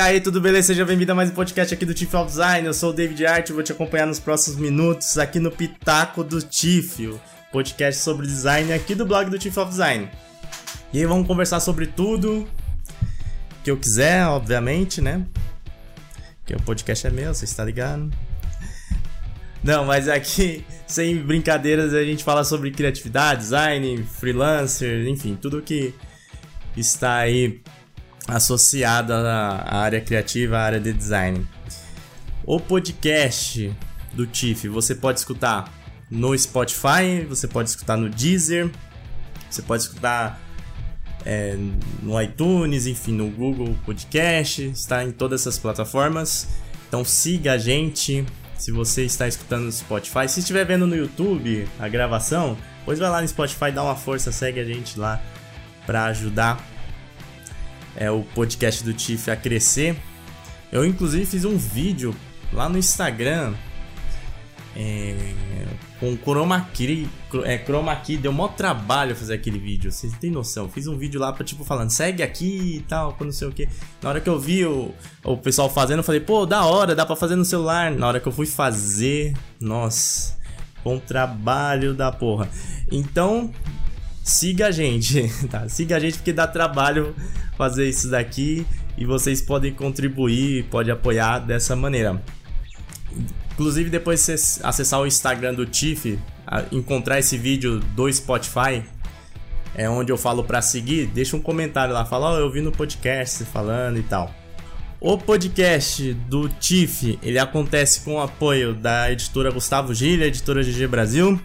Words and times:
aí, 0.00 0.20
tudo 0.20 0.40
beleza? 0.40 0.68
Seja 0.68 0.84
bem-vindo 0.84 1.12
a 1.12 1.14
mais 1.14 1.30
um 1.30 1.34
podcast 1.34 1.74
aqui 1.74 1.84
do 1.84 1.92
Tiff 1.92 2.16
of 2.16 2.26
Design. 2.26 2.66
Eu 2.66 2.72
sou 2.72 2.88
o 2.90 2.92
David 2.92 3.26
Art 3.26 3.50
e 3.50 3.52
vou 3.52 3.62
te 3.62 3.70
acompanhar 3.70 4.06
nos 4.06 4.18
próximos 4.18 4.58
minutos 4.58 5.18
aqui 5.18 5.38
no 5.38 5.50
Pitaco 5.50 6.24
do 6.24 6.40
Tiff, 6.40 7.18
podcast 7.52 8.00
sobre 8.00 8.26
design 8.26 8.72
aqui 8.72 8.94
do 8.94 9.04
blog 9.04 9.28
do 9.28 9.38
Tiff 9.38 9.58
of 9.58 9.70
Design. 9.70 10.08
E 10.92 11.00
aí 11.00 11.04
vamos 11.04 11.26
conversar 11.26 11.60
sobre 11.60 11.86
tudo 11.86 12.48
que 13.62 13.70
eu 13.70 13.76
quiser, 13.76 14.26
obviamente, 14.26 15.02
né? 15.02 15.26
Porque 16.38 16.54
o 16.54 16.62
podcast 16.62 17.06
é 17.06 17.10
meu, 17.10 17.34
você 17.34 17.44
está 17.44 17.62
ligado? 17.62 18.10
Não, 19.62 19.84
mas 19.84 20.08
aqui, 20.08 20.64
sem 20.88 21.16
brincadeiras, 21.16 21.92
a 21.92 22.02
gente 22.02 22.24
fala 22.24 22.42
sobre 22.42 22.70
criatividade, 22.70 23.42
design, 23.42 24.02
freelancer, 24.04 25.06
enfim, 25.06 25.36
tudo 25.40 25.60
que 25.60 25.92
está 26.74 27.16
aí 27.16 27.60
associado 28.30 29.12
à 29.12 29.76
área 29.76 30.00
criativa, 30.00 30.58
à 30.58 30.62
área 30.62 30.80
de 30.80 30.92
design. 30.92 31.46
O 32.44 32.58
podcast 32.58 33.74
do 34.12 34.26
TIFF 34.26 34.68
você 34.68 34.94
pode 34.94 35.18
escutar 35.18 35.72
no 36.10 36.36
Spotify, 36.36 37.24
você 37.28 37.46
pode 37.46 37.70
escutar 37.70 37.96
no 37.96 38.08
Deezer, 38.08 38.70
você 39.48 39.62
pode 39.62 39.84
escutar 39.84 40.40
é, 41.24 41.56
no 42.02 42.20
iTunes, 42.20 42.86
enfim, 42.86 43.12
no 43.12 43.30
Google 43.30 43.76
Podcast, 43.84 44.62
está 44.64 45.04
em 45.04 45.12
todas 45.12 45.42
essas 45.42 45.58
plataformas. 45.58 46.48
Então 46.88 47.04
siga 47.04 47.52
a 47.52 47.58
gente 47.58 48.24
se 48.58 48.72
você 48.72 49.04
está 49.04 49.28
escutando 49.28 49.64
no 49.64 49.72
Spotify. 49.72 50.28
Se 50.28 50.40
estiver 50.40 50.64
vendo 50.64 50.86
no 50.86 50.96
YouTube 50.96 51.68
a 51.78 51.88
gravação, 51.88 52.56
pois 52.84 52.98
vai 52.98 53.08
lá 53.08 53.20
no 53.20 53.28
Spotify, 53.28 53.70
dá 53.72 53.82
uma 53.82 53.96
força, 53.96 54.32
segue 54.32 54.60
a 54.60 54.64
gente 54.64 54.98
lá 54.98 55.20
para 55.86 56.04
ajudar 56.06 56.64
é, 57.96 58.10
o 58.10 58.22
podcast 58.34 58.84
do 58.84 58.92
Tiff 58.92 59.30
a 59.30 59.36
crescer. 59.36 59.96
Eu 60.72 60.84
inclusive 60.84 61.26
fiz 61.26 61.44
um 61.44 61.56
vídeo 61.56 62.14
lá 62.52 62.68
no 62.68 62.78
Instagram 62.78 63.54
é, 64.76 65.34
com 65.98 66.16
chroma 66.16 66.68
key, 66.72 67.08
é, 67.44 67.58
chroma 67.58 67.94
key, 67.96 68.16
deu 68.16 68.32
maior 68.32 68.54
trabalho 68.54 69.14
fazer 69.16 69.34
aquele 69.34 69.58
vídeo, 69.58 69.90
vocês 69.90 70.12
têm 70.14 70.30
noção. 70.30 70.68
Fiz 70.68 70.86
um 70.86 70.96
vídeo 70.96 71.20
lá 71.20 71.32
pra 71.32 71.44
tipo 71.44 71.64
falando, 71.64 71.90
segue 71.90 72.22
aqui 72.22 72.76
e 72.76 72.80
tal, 72.88 73.16
não 73.20 73.32
sei 73.32 73.48
o 73.48 73.52
que. 73.52 73.68
Na 74.02 74.10
hora 74.10 74.20
que 74.20 74.28
eu 74.28 74.38
vi 74.38 74.64
o, 74.64 74.94
o 75.24 75.36
pessoal 75.36 75.68
fazendo, 75.68 75.98
eu 75.98 76.04
falei, 76.04 76.20
pô, 76.20 76.46
da 76.46 76.64
hora, 76.64 76.94
dá 76.94 77.04
pra 77.04 77.16
fazer 77.16 77.36
no 77.36 77.44
celular. 77.44 77.90
Na 77.90 78.06
hora 78.06 78.20
que 78.20 78.28
eu 78.28 78.32
fui 78.32 78.46
fazer, 78.46 79.34
nossa, 79.60 80.36
com 80.82 80.98
trabalho 80.98 81.92
da 81.92 82.12
porra. 82.12 82.48
Então, 82.90 83.52
siga 84.30 84.68
a 84.68 84.70
gente, 84.70 85.28
tá? 85.50 85.68
Siga 85.68 85.96
a 85.96 86.00
gente 86.00 86.18
porque 86.18 86.32
dá 86.32 86.46
trabalho 86.46 87.14
fazer 87.56 87.88
isso 87.88 88.08
daqui 88.08 88.66
e 88.96 89.04
vocês 89.04 89.42
podem 89.42 89.74
contribuir, 89.74 90.64
pode 90.70 90.90
apoiar 90.90 91.40
dessa 91.40 91.74
maneira. 91.74 92.22
Inclusive, 93.52 93.90
depois 93.90 94.24
de 94.24 94.32
acessar 94.62 95.00
o 95.00 95.06
Instagram 95.06 95.54
do 95.54 95.66
Tiff, 95.66 96.18
encontrar 96.72 97.18
esse 97.18 97.36
vídeo 97.36 97.80
do 97.80 98.10
Spotify, 98.10 98.82
é 99.74 99.88
onde 99.88 100.10
eu 100.10 100.16
falo 100.16 100.44
para 100.44 100.62
seguir, 100.62 101.06
deixa 101.06 101.36
um 101.36 101.42
comentário 101.42 101.92
lá, 101.92 102.04
fala, 102.04 102.30
ó, 102.30 102.34
oh, 102.34 102.38
eu 102.38 102.50
vi 102.50 102.60
no 102.60 102.72
podcast 102.72 103.44
falando 103.44 103.98
e 103.98 104.02
tal. 104.02 104.34
O 105.00 105.16
podcast 105.16 106.12
do 106.12 106.48
Tiff, 106.48 107.18
ele 107.22 107.38
acontece 107.38 108.00
com 108.00 108.14
o 108.14 108.20
apoio 108.20 108.74
da 108.74 109.10
editora 109.10 109.50
Gustavo 109.50 109.94
Gilha, 109.94 110.26
editora 110.26 110.62
GG 110.62 110.86
Brasil. 110.86 111.40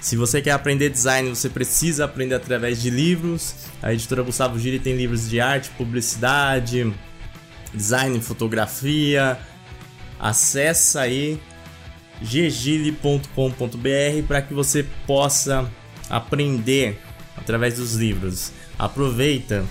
Se 0.00 0.16
você 0.16 0.40
quer 0.40 0.52
aprender 0.52 0.90
design, 0.90 1.28
você 1.30 1.48
precisa 1.48 2.04
aprender 2.04 2.34
através 2.34 2.80
de 2.80 2.90
livros. 2.90 3.54
A 3.82 3.92
editora 3.92 4.22
Gustavo 4.22 4.58
Gilha 4.58 4.78
tem 4.78 4.96
livros 4.96 5.28
de 5.28 5.40
arte, 5.40 5.70
publicidade, 5.70 6.92
design, 7.74 8.20
fotografia, 8.20 9.38
Acesse 10.18 10.98
aí 10.98 11.40
ggile.com.br 12.20 13.28
para 14.26 14.42
que 14.42 14.52
você 14.52 14.84
possa 15.06 15.70
aprender 16.10 17.00
através 17.36 17.76
dos 17.76 17.94
livros. 17.94 18.52
Aproveita, 18.76 19.64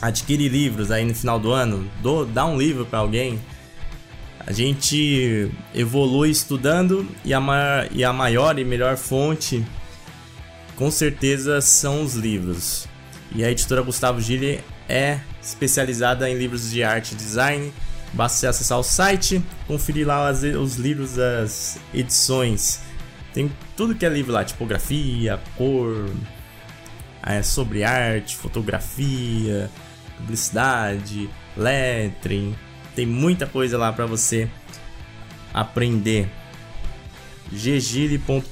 adquire 0.00 0.48
livros 0.48 0.90
aí 0.90 1.04
no 1.04 1.14
final 1.14 1.38
do 1.38 1.52
ano, 1.52 1.90
dá 2.32 2.46
um 2.46 2.56
livro 2.56 2.86
para 2.86 3.00
alguém. 3.00 3.38
A 4.46 4.52
gente 4.52 5.50
evolui 5.74 6.30
estudando 6.30 7.08
e 7.24 7.32
a, 7.32 7.40
maior, 7.40 7.88
e 7.92 8.04
a 8.04 8.12
maior 8.12 8.58
e 8.58 8.64
melhor 8.64 8.96
fonte 8.96 9.64
com 10.76 10.90
certeza 10.90 11.60
são 11.60 12.02
os 12.02 12.14
livros. 12.14 12.88
E 13.34 13.44
a 13.44 13.50
editora 13.50 13.82
Gustavo 13.82 14.20
Gille 14.20 14.60
é 14.88 15.20
especializada 15.40 16.28
em 16.28 16.36
livros 16.36 16.70
de 16.70 16.82
arte 16.82 17.12
e 17.12 17.16
design 17.16 17.72
Basta 18.12 18.38
você 18.38 18.46
acessar 18.46 18.78
o 18.78 18.82
site, 18.82 19.42
conferir 19.66 20.06
lá 20.06 20.28
as, 20.28 20.42
os 20.42 20.76
livros 20.76 21.14
das 21.14 21.78
edições. 21.94 22.80
Tem 23.32 23.50
tudo 23.74 23.94
que 23.94 24.04
é 24.04 24.08
livro 24.08 24.32
lá, 24.32 24.44
tipografia, 24.44 25.40
cor, 25.56 26.10
é, 27.22 27.42
sobre 27.42 27.84
arte, 27.84 28.36
fotografia, 28.36 29.70
publicidade, 30.18 31.30
lettering. 31.56 32.54
Tem 32.94 33.06
muita 33.06 33.46
coisa 33.46 33.78
lá 33.78 33.92
para 33.92 34.06
você 34.06 34.48
aprender. 35.52 36.28
ggile.com.br 37.50 38.42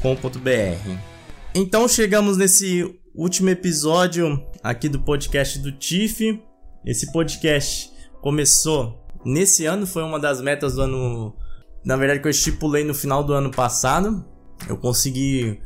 Então 1.55 1.89
chegamos 1.89 2.37
nesse 2.37 2.99
último 3.15 3.51
episódio 3.51 4.45
aqui 4.63 4.89
do 4.89 5.01
podcast 5.01 5.59
do 5.59 5.73
TIFF. 5.73 6.43
Esse 6.85 7.13
podcast 7.13 7.91
começou 8.21 9.01
Nesse 9.25 9.67
ano 9.67 9.87
foi 9.87 10.03
uma 10.03 10.19
das 10.19 10.41
metas 10.41 10.75
do 10.75 10.83
ano. 10.83 11.37
Na 11.85 11.97
verdade, 11.97 12.21
que 12.21 12.27
eu 12.27 12.31
estipulei 12.31 12.85
no 12.85 12.95
final 12.95 13.23
do 13.23 13.33
ano 13.33 13.51
passado. 13.51 14.25
Eu 14.69 14.77
consegui 14.77 15.61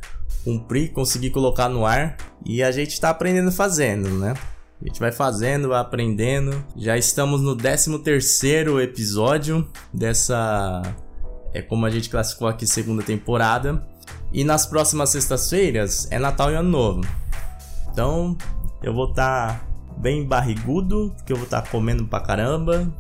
cumprir, 0.45 0.93
consegui 0.93 1.31
colocar 1.31 1.69
no 1.69 1.87
ar. 1.87 2.17
E 2.45 2.63
a 2.63 2.73
gente 2.73 3.01
tá 3.01 3.11
aprendendo 3.11 3.53
fazendo, 3.53 4.09
né? 4.11 4.35
A 4.81 4.87
gente 4.87 5.01
vai 5.01 5.13
fazendo, 5.13 5.69
vai 5.69 5.81
aprendendo. 5.81 6.65
Já 6.77 6.97
estamos 6.97 7.41
no 7.41 7.57
13 7.57 7.99
terceiro 8.01 8.81
episódio 8.81 9.67
dessa... 9.93 10.83
É 11.53 11.63
como 11.63 11.87
a 11.87 11.91
gente 11.91 12.11
classificou 12.11 12.49
aqui, 12.49 12.67
segunda 12.67 13.03
temporada. 13.03 13.87
E 14.33 14.43
nas 14.43 14.67
próximas 14.67 15.11
sextas-feiras 15.11 16.09
é 16.11 16.19
Natal 16.19 16.51
e 16.51 16.55
Ano 16.55 16.69
Novo. 16.69 17.01
Então, 17.93 18.37
eu 18.83 18.93
vou 18.93 19.11
estar 19.11 19.61
tá 19.61 19.67
bem 19.97 20.27
barrigudo, 20.27 21.13
porque 21.17 21.33
eu 21.33 21.37
vou 21.37 21.45
estar 21.45 21.63
tá 21.63 21.71
comendo 21.71 22.05
pra 22.07 22.21
caramba 22.21 22.93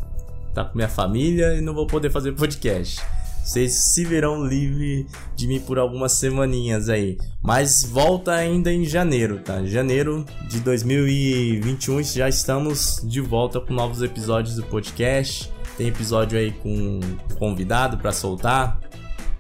tá 0.55 0.65
com 0.65 0.77
minha 0.77 0.89
família 0.89 1.55
e 1.55 1.61
não 1.61 1.75
vou 1.75 1.87
poder 1.87 2.11
fazer 2.11 2.33
podcast. 2.33 3.03
Vocês 3.45 3.73
se 3.93 4.07
verão 4.07 4.43
livre 4.43 5.07
de 5.37 5.47
mim 5.47 5.61
por 5.61 5.79
algumas 5.79 6.13
semaninhas 6.13 6.89
aí. 6.89 7.19
Mas 7.43 7.85
volta 7.85 8.33
ainda 8.33 8.73
em 8.73 8.87
janeiro, 8.87 9.39
tá? 9.39 9.63
Janeiro 9.67 10.25
de 10.49 10.61
2021 10.61 12.03
já 12.03 12.27
estamos 12.27 13.03
de 13.05 13.21
volta 13.21 13.61
com 13.61 13.75
novos 13.75 14.01
episódios 14.01 14.57
do 14.57 14.63
podcast. 14.63 15.53
Tem 15.77 15.89
episódio 15.89 16.39
aí 16.39 16.53
com 16.53 17.01
convidado 17.39 17.99
para 17.99 18.13
soltar. 18.13 18.81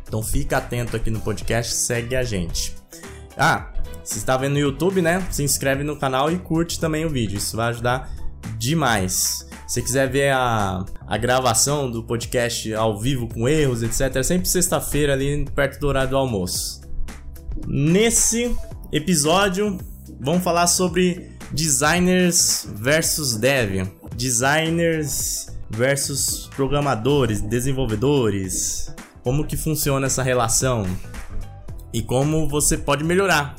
Então 0.06 0.22
fica 0.22 0.58
atento 0.58 0.96
aqui 0.96 1.10
no 1.10 1.20
podcast, 1.20 1.72
segue 1.72 2.14
a 2.14 2.22
gente. 2.22 2.74
Ah, 3.38 3.72
se 4.04 4.18
está 4.18 4.36
vendo 4.36 4.52
no 4.52 4.58
YouTube, 4.58 5.00
né? 5.00 5.26
Se 5.30 5.42
inscreve 5.42 5.82
no 5.82 5.98
canal 5.98 6.30
e 6.30 6.38
curte 6.38 6.78
também 6.78 7.06
o 7.06 7.10
vídeo. 7.10 7.38
Isso 7.38 7.56
vai 7.56 7.70
ajudar 7.70 8.10
demais. 8.58 9.48
Se 9.66 9.80
quiser 9.80 10.10
ver 10.10 10.30
a, 10.32 10.84
a 11.06 11.16
gravação 11.16 11.90
do 11.90 12.02
podcast 12.02 12.72
ao 12.74 12.98
vivo 12.98 13.26
com 13.26 13.48
erros, 13.48 13.82
etc., 13.82 14.16
é 14.16 14.22
sempre 14.22 14.48
sexta-feira 14.48 15.14
ali 15.14 15.46
perto 15.54 15.80
do 15.80 15.86
horário 15.86 16.10
do 16.10 16.16
almoço. 16.16 16.82
Nesse 17.66 18.54
episódio, 18.92 19.78
vamos 20.20 20.44
falar 20.44 20.66
sobre 20.66 21.30
designers 21.50 22.68
versus 22.74 23.36
dev. 23.36 23.88
Designers 24.16 25.46
versus 25.70 26.50
programadores, 26.54 27.40
desenvolvedores. 27.40 28.94
Como 29.22 29.46
que 29.46 29.56
funciona 29.56 30.06
essa 30.06 30.22
relação? 30.22 30.84
E 31.92 32.02
como 32.02 32.48
você 32.48 32.76
pode 32.76 33.02
melhorar. 33.02 33.56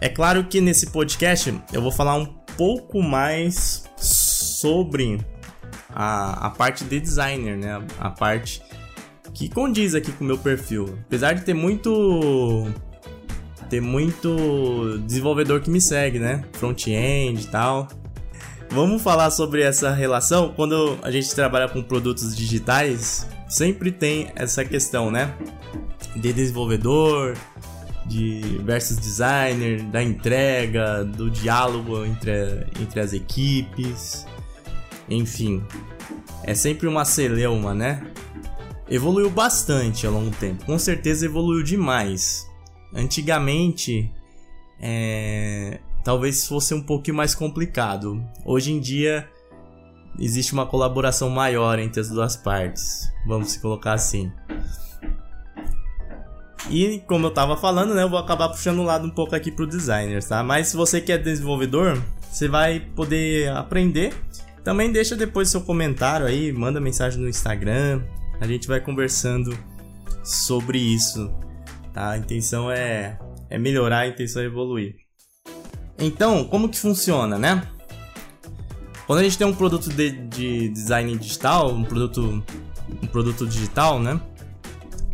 É 0.00 0.08
claro 0.08 0.44
que 0.44 0.60
nesse 0.60 0.86
podcast 0.86 1.60
eu 1.72 1.82
vou 1.82 1.90
falar 1.90 2.14
um 2.14 2.26
pouco 2.56 3.02
mais 3.02 3.84
sobre 3.96 5.18
a, 5.98 6.46
a 6.46 6.50
parte 6.50 6.84
de 6.84 7.00
designer, 7.00 7.56
né? 7.56 7.84
A 7.98 8.08
parte 8.08 8.62
que 9.34 9.48
condiz 9.48 9.96
aqui 9.96 10.12
com 10.12 10.22
o 10.22 10.26
meu 10.26 10.38
perfil. 10.38 10.96
Apesar 11.06 11.32
de 11.32 11.44
ter 11.44 11.54
muito 11.54 12.66
ter 13.68 13.82
muito 13.82 14.98
desenvolvedor 15.04 15.60
que 15.60 15.68
me 15.68 15.80
segue, 15.80 16.20
né? 16.20 16.44
Front-end 16.52 17.42
e 17.42 17.46
tal. 17.48 17.88
Vamos 18.70 19.02
falar 19.02 19.30
sobre 19.30 19.62
essa 19.62 19.90
relação. 19.90 20.52
Quando 20.54 20.96
a 21.02 21.10
gente 21.10 21.34
trabalha 21.34 21.68
com 21.68 21.82
produtos 21.82 22.36
digitais, 22.36 23.26
sempre 23.48 23.90
tem 23.90 24.30
essa 24.36 24.64
questão, 24.64 25.10
né? 25.10 25.34
De 26.14 26.32
desenvolvedor, 26.32 27.36
de 28.06 28.60
versus 28.64 28.98
designer, 28.98 29.82
da 29.82 30.02
entrega, 30.02 31.04
do 31.04 31.28
diálogo 31.28 32.04
entre, 32.04 32.66
entre 32.80 33.00
as 33.00 33.12
equipes. 33.12 34.27
Enfim, 35.08 35.62
é 36.42 36.54
sempre 36.54 36.86
uma 36.86 37.04
celeuma, 37.04 37.74
né? 37.74 38.06
Evoluiu 38.88 39.30
bastante 39.30 40.06
ao 40.06 40.12
longo 40.12 40.30
do 40.30 40.36
tempo, 40.36 40.64
com 40.64 40.78
certeza 40.78 41.26
evoluiu 41.26 41.62
demais. 41.62 42.46
Antigamente, 42.94 44.10
é, 44.80 45.78
talvez 46.02 46.46
fosse 46.46 46.72
um 46.72 46.82
pouquinho 46.82 47.16
mais 47.16 47.34
complicado. 47.34 48.24
Hoje 48.44 48.72
em 48.72 48.80
dia, 48.80 49.28
existe 50.18 50.52
uma 50.52 50.64
colaboração 50.66 51.28
maior 51.28 51.78
entre 51.78 52.00
as 52.00 52.08
duas 52.08 52.36
partes, 52.36 53.12
vamos 53.26 53.52
se 53.52 53.60
colocar 53.60 53.92
assim. 53.92 54.32
E 56.70 57.02
como 57.06 57.26
eu 57.26 57.30
tava 57.30 57.56
falando, 57.56 57.94
né, 57.94 58.02
eu 58.02 58.10
vou 58.10 58.18
acabar 58.18 58.48
puxando 58.48 58.80
o 58.80 58.84
lado 58.84 59.06
um 59.06 59.10
pouco 59.10 59.34
aqui 59.34 59.50
pro 59.50 59.66
designer, 59.66 60.22
tá? 60.22 60.42
Mas 60.42 60.68
se 60.68 60.76
você 60.76 61.00
que 61.00 61.12
é 61.12 61.18
desenvolvedor, 61.18 62.02
você 62.30 62.46
vai 62.46 62.80
poder 62.80 63.50
aprender. 63.50 64.14
Também 64.68 64.92
deixa 64.92 65.16
depois 65.16 65.48
seu 65.48 65.62
comentário 65.62 66.26
aí, 66.26 66.52
manda 66.52 66.78
mensagem 66.78 67.18
no 67.18 67.26
Instagram. 67.26 68.02
A 68.38 68.46
gente 68.46 68.68
vai 68.68 68.78
conversando 68.78 69.58
sobre 70.22 70.76
isso, 70.78 71.34
tá? 71.94 72.10
A 72.10 72.18
intenção 72.18 72.70
é, 72.70 73.18
é 73.48 73.58
melhorar, 73.58 74.00
a 74.00 74.08
intenção 74.08 74.42
é 74.42 74.44
evoluir. 74.44 74.94
Então, 75.98 76.44
como 76.44 76.68
que 76.68 76.78
funciona, 76.78 77.38
né? 77.38 77.66
Quando 79.06 79.20
a 79.20 79.22
gente 79.22 79.38
tem 79.38 79.46
um 79.46 79.54
produto 79.54 79.88
de, 79.88 80.10
de 80.10 80.68
design 80.68 81.16
digital, 81.16 81.72
um 81.72 81.82
produto, 81.82 82.44
um 83.02 83.06
produto 83.06 83.46
digital, 83.46 83.98
né? 83.98 84.20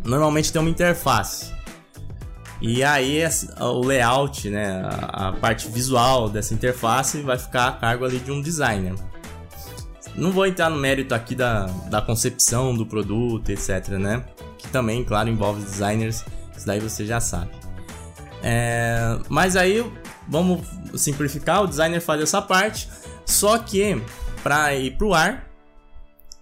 Normalmente 0.04 0.52
tem 0.52 0.60
uma 0.60 0.70
interface. 0.70 1.54
E 2.60 2.82
aí 2.82 3.22
o 3.60 3.86
layout, 3.86 4.50
né, 4.50 4.82
a, 5.12 5.30
parte 5.30 5.68
visual 5.68 6.28
dessa 6.28 6.52
interface 6.52 7.22
vai 7.22 7.38
ficar 7.38 7.68
a 7.68 7.72
cargo 7.72 8.04
ali 8.04 8.18
de 8.18 8.32
um 8.32 8.42
designer. 8.42 8.94
Não 10.14 10.30
vou 10.30 10.46
entrar 10.46 10.70
no 10.70 10.76
mérito 10.76 11.14
aqui 11.14 11.34
da, 11.34 11.66
da 11.90 12.00
concepção 12.00 12.74
do 12.74 12.86
produto, 12.86 13.50
etc, 13.50 13.88
né? 13.90 14.24
Que 14.58 14.68
também, 14.68 15.04
claro, 15.04 15.28
envolve 15.28 15.62
designers, 15.62 16.24
isso 16.56 16.66
daí 16.66 16.80
você 16.80 17.04
já 17.04 17.20
sabe. 17.20 17.50
É, 18.42 19.18
mas 19.28 19.56
aí, 19.56 19.84
vamos 20.28 20.66
simplificar, 20.94 21.62
o 21.62 21.66
designer 21.66 22.00
faz 22.00 22.20
essa 22.20 22.40
parte, 22.40 22.88
só 23.24 23.58
que 23.58 24.00
para 24.42 24.74
ir 24.74 24.96
pro 24.96 25.14
ar 25.14 25.48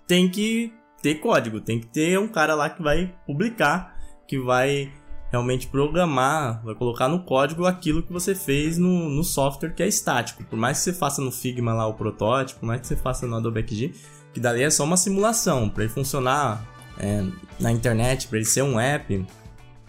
tem 0.06 0.28
que 0.28 0.72
ter 1.00 1.16
código, 1.16 1.60
tem 1.60 1.80
que 1.80 1.86
ter 1.86 2.18
um 2.18 2.28
cara 2.28 2.54
lá 2.54 2.68
que 2.68 2.82
vai 2.82 3.14
publicar, 3.26 3.96
que 4.26 4.38
vai 4.38 4.92
realmente 5.32 5.66
programar, 5.66 6.62
vai 6.62 6.74
colocar 6.74 7.08
no 7.08 7.20
código 7.20 7.64
aquilo 7.64 8.02
que 8.02 8.12
você 8.12 8.34
fez 8.34 8.76
no, 8.76 9.08
no 9.08 9.24
software 9.24 9.70
que 9.70 9.82
é 9.82 9.88
estático. 9.88 10.44
Por 10.44 10.58
mais 10.58 10.78
que 10.78 10.84
você 10.84 10.92
faça 10.92 11.22
no 11.22 11.32
Figma 11.32 11.72
lá 11.72 11.86
o 11.86 11.94
protótipo, 11.94 12.60
por 12.60 12.66
mais 12.66 12.82
que 12.82 12.86
você 12.86 12.96
faça 12.96 13.26
no 13.26 13.36
Adobe 13.36 13.66
XD, 13.66 13.94
que 14.34 14.38
dali 14.38 14.62
é 14.62 14.68
só 14.68 14.84
uma 14.84 14.98
simulação. 14.98 15.70
Para 15.70 15.84
ele 15.84 15.92
funcionar 15.92 16.62
é, 16.98 17.24
na 17.58 17.72
internet, 17.72 18.28
para 18.28 18.36
ele 18.36 18.44
ser 18.44 18.60
um 18.60 18.78
app, 18.78 19.26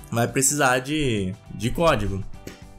vai 0.09 0.29
precisar 0.29 0.79
de, 0.79 1.35
de 1.53 1.69
código. 1.71 2.23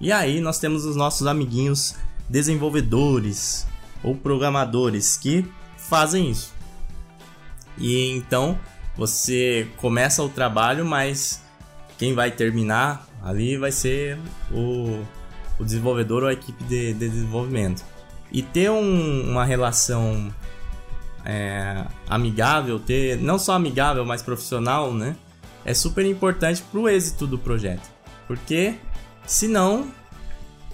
E 0.01 0.11
aí 0.11 0.41
nós 0.41 0.59
temos 0.59 0.87
os 0.87 0.97
nossos 0.97 1.27
amiguinhos 1.27 1.95
desenvolvedores 2.31 3.67
ou 4.03 4.17
programadores 4.17 5.19
que 5.19 5.47
fazem 5.77 6.31
isso. 6.31 6.55
E 7.77 8.09
então 8.09 8.59
você 8.97 9.69
começa 9.77 10.23
o 10.23 10.31
trabalho, 10.31 10.87
mas 10.87 11.44
quem 11.99 12.15
vai 12.15 12.31
terminar 12.31 13.07
ali 13.23 13.57
vai 13.57 13.73
ser 13.73 14.19
o, 14.51 15.03
o 15.59 15.65
desenvolvedor 15.65 16.23
ou 16.23 16.29
a 16.29 16.33
equipe 16.33 16.63
de, 16.65 16.93
de 16.93 17.09
desenvolvimento. 17.09 17.83
E 18.31 18.43
ter 18.43 18.71
um, 18.71 19.31
uma 19.31 19.45
relação 19.45 20.33
é, 21.25 21.85
amigável, 22.09 22.79
ter 22.79 23.17
não 23.19 23.39
só 23.39 23.53
amigável, 23.53 24.05
mas 24.05 24.23
profissional, 24.23 24.93
né? 24.93 25.17
É 25.65 25.73
super 25.73 26.05
importante 26.05 26.63
para 26.63 26.81
o 26.81 26.89
êxito 26.89 27.27
do 27.27 27.39
projeto. 27.39 27.89
Porque 28.27 28.75
senão 29.27 29.91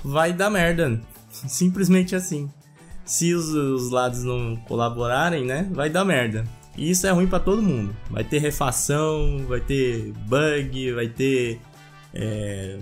vai 0.05 0.33
dar 0.33 0.51
merda. 0.51 1.01
Simplesmente 1.31 2.17
assim. 2.17 2.51
Se 3.05 3.35
os, 3.35 3.49
os 3.49 3.91
lados 3.91 4.25
não 4.25 4.57
colaborarem, 4.67 5.45
né? 5.45 5.69
Vai 5.71 5.89
dar 5.89 6.05
merda. 6.05 6.45
E 6.77 6.91
isso 6.91 7.07
é 7.07 7.11
ruim 7.11 7.27
para 7.27 7.41
todo 7.41 7.63
mundo. 7.63 7.95
Vai 8.11 8.25
ter 8.25 8.39
refação, 8.39 9.45
vai 9.47 9.61
ter 9.61 10.13
bug, 10.27 10.93
vai 10.93 11.09
ter. 11.09 11.61
É, 12.15 12.79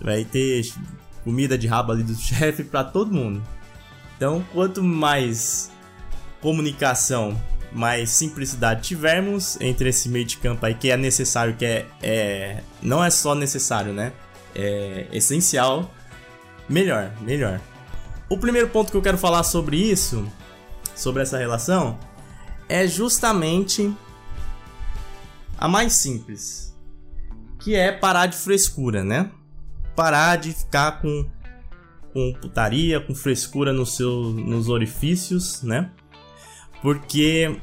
vai 0.00 0.24
ter 0.24 0.64
comida 1.22 1.56
de 1.56 1.66
rabo 1.66 1.92
ali 1.92 2.02
do 2.02 2.14
chefe 2.16 2.62
para 2.62 2.84
todo 2.84 3.12
mundo. 3.12 3.42
Então, 4.16 4.44
quanto 4.52 4.82
mais 4.82 5.70
comunicação, 6.40 7.40
mais 7.72 8.10
simplicidade 8.10 8.82
tivermos 8.82 9.58
entre 9.60 9.88
esse 9.88 10.08
meio 10.08 10.24
de 10.24 10.36
campo 10.36 10.64
aí 10.64 10.74
que 10.74 10.90
é 10.90 10.96
necessário, 10.96 11.56
que 11.56 11.64
é, 11.64 11.86
é 12.02 12.62
não 12.80 13.02
é 13.02 13.10
só 13.10 13.34
necessário, 13.34 13.92
né? 13.92 14.12
É 14.54 15.08
essencial, 15.10 15.90
melhor, 16.68 17.10
melhor. 17.20 17.60
O 18.28 18.38
primeiro 18.38 18.68
ponto 18.68 18.90
que 18.90 18.96
eu 18.96 19.02
quero 19.02 19.18
falar 19.18 19.42
sobre 19.42 19.76
isso, 19.76 20.30
sobre 20.94 21.22
essa 21.22 21.36
relação, 21.36 21.98
é 22.68 22.86
justamente 22.86 23.92
a 25.58 25.68
mais 25.68 25.92
simples, 25.94 26.76
que 27.58 27.74
é 27.74 27.92
parar 27.92 28.26
de 28.26 28.36
frescura, 28.36 29.02
né? 29.02 29.30
Parar 29.94 30.36
de 30.36 30.52
ficar 30.52 31.00
com, 31.00 31.26
com 32.12 32.34
putaria, 32.40 33.00
com 33.00 33.14
frescura 33.14 33.72
no 33.72 33.86
seu, 33.86 34.30
nos 34.30 34.68
orifícios, 34.68 35.62
né? 35.62 35.90
Porque 36.82 37.58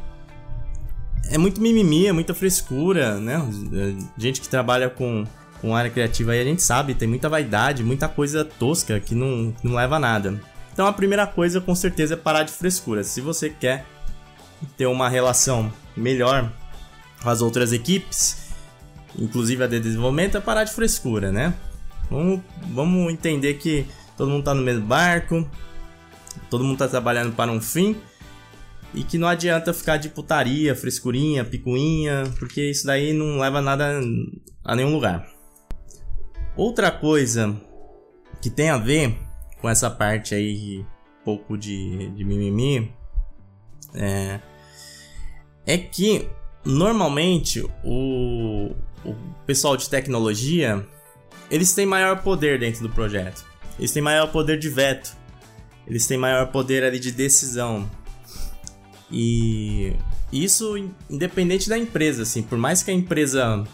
é 1.29 1.37
muito 1.37 1.61
mimimi, 1.61 2.07
é 2.07 2.11
muita 2.11 2.33
frescura, 2.33 3.19
né? 3.19 3.39
Gente 4.17 4.41
que 4.41 4.49
trabalha 4.49 4.89
com, 4.89 5.25
com 5.61 5.75
área 5.75 5.91
criativa 5.91 6.31
aí 6.31 6.41
a 6.41 6.45
gente 6.45 6.63
sabe, 6.63 6.95
tem 6.95 7.07
muita 7.07 7.29
vaidade, 7.29 7.83
muita 7.83 8.07
coisa 8.07 8.43
tosca 8.43 8.99
que 8.99 9.13
não, 9.13 9.53
não 9.63 9.75
leva 9.75 9.97
a 9.97 9.99
nada. 9.99 10.41
Então 10.73 10.87
a 10.87 10.93
primeira 10.93 11.27
coisa 11.27 11.59
com 11.61 11.75
certeza 11.75 12.15
é 12.15 12.17
parar 12.17 12.43
de 12.43 12.51
frescura. 12.51 13.03
Se 13.03 13.21
você 13.21 13.49
quer 13.49 13.85
ter 14.77 14.85
uma 14.85 15.09
relação 15.09 15.71
melhor 15.95 16.51
com 17.21 17.29
as 17.29 17.41
outras 17.41 17.71
equipes, 17.71 18.53
inclusive 19.17 19.63
a 19.63 19.67
de 19.67 19.79
desenvolvimento, 19.79 20.37
é 20.37 20.41
parar 20.41 20.63
de 20.63 20.71
frescura, 20.71 21.31
né? 21.31 21.53
Vamos, 22.09 22.41
vamos 22.73 23.11
entender 23.13 23.55
que 23.55 23.85
todo 24.17 24.29
mundo 24.29 24.39
está 24.39 24.53
no 24.53 24.61
mesmo 24.61 24.85
barco, 24.85 25.47
todo 26.49 26.63
mundo 26.63 26.73
está 26.73 26.87
trabalhando 26.87 27.33
para 27.35 27.51
um 27.51 27.61
fim 27.61 27.95
e 28.93 29.03
que 29.03 29.17
não 29.17 29.27
adianta 29.27 29.73
ficar 29.73 29.97
de 29.97 30.09
putaria, 30.09 30.75
frescurinha, 30.75 31.45
picuinha, 31.45 32.23
porque 32.37 32.69
isso 32.69 32.85
daí 32.85 33.13
não 33.13 33.39
leva 33.39 33.61
nada 33.61 34.01
a 34.63 34.75
nenhum 34.75 34.91
lugar. 34.91 35.27
Outra 36.55 36.91
coisa 36.91 37.55
que 38.41 38.49
tem 38.49 38.69
a 38.69 38.77
ver 38.77 39.17
com 39.61 39.69
essa 39.69 39.89
parte 39.89 40.35
aí, 40.35 40.85
pouco 41.23 41.57
de, 41.57 42.09
de 42.09 42.25
mimimi, 42.25 42.93
é, 43.93 44.39
é 45.65 45.77
que 45.77 46.29
normalmente 46.63 47.65
o, 47.83 48.71
o 49.05 49.15
pessoal 49.45 49.75
de 49.75 49.89
tecnologia 49.89 50.85
eles 51.49 51.73
têm 51.73 51.85
maior 51.85 52.21
poder 52.23 52.59
dentro 52.59 52.81
do 52.81 52.89
projeto. 52.89 53.43
Eles 53.77 53.91
têm 53.91 54.01
maior 54.01 54.31
poder 54.31 54.57
de 54.57 54.69
veto. 54.69 55.15
Eles 55.85 56.07
têm 56.07 56.17
maior 56.17 56.47
poder 56.47 56.83
ali 56.83 56.99
de 56.99 57.11
decisão. 57.11 57.89
E 59.11 59.93
isso 60.31 60.77
independente 61.09 61.67
da 61.67 61.77
empresa, 61.77 62.23
assim, 62.23 62.41
por 62.41 62.57
mais 62.57 62.81
que 62.81 62.89
a 62.89 62.93
empresa 62.93 63.65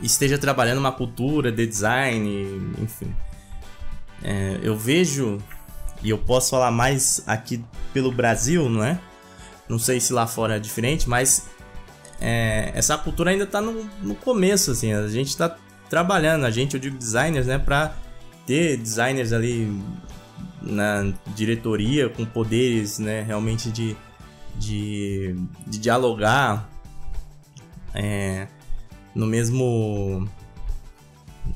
esteja 0.00 0.38
trabalhando 0.38 0.78
uma 0.78 0.92
cultura 0.92 1.50
de 1.50 1.66
design, 1.66 2.72
enfim. 2.80 3.12
É, 4.22 4.60
eu 4.62 4.76
vejo, 4.76 5.38
e 6.02 6.10
eu 6.10 6.18
posso 6.18 6.50
falar 6.50 6.70
mais 6.70 7.22
aqui 7.26 7.64
pelo 7.92 8.12
Brasil, 8.12 8.68
não 8.68 8.84
é? 8.84 9.00
Não 9.68 9.78
sei 9.78 10.00
se 10.00 10.12
lá 10.12 10.26
fora 10.26 10.56
é 10.56 10.58
diferente, 10.58 11.08
mas 11.08 11.48
é, 12.20 12.72
essa 12.74 12.96
cultura 12.96 13.30
ainda 13.30 13.44
está 13.44 13.60
no, 13.60 13.88
no, 14.02 14.14
começo, 14.14 14.70
assim. 14.70 14.92
A 14.92 15.06
gente 15.08 15.28
está 15.28 15.56
trabalhando, 15.88 16.44
a 16.44 16.50
gente, 16.50 16.74
eu 16.74 16.80
digo 16.80 16.96
designers, 16.96 17.46
né, 17.46 17.58
para 17.58 17.94
ter 18.46 18.76
designers 18.76 19.32
ali 19.32 19.70
na 20.62 21.12
diretoria 21.34 22.08
com 22.08 22.24
poderes, 22.24 22.98
né, 22.98 23.22
realmente 23.22 23.70
de, 23.70 23.96
de, 24.56 25.36
de 25.66 25.78
dialogar 25.78 26.68
é, 27.94 28.48
no 29.14 29.26
mesmo 29.26 30.28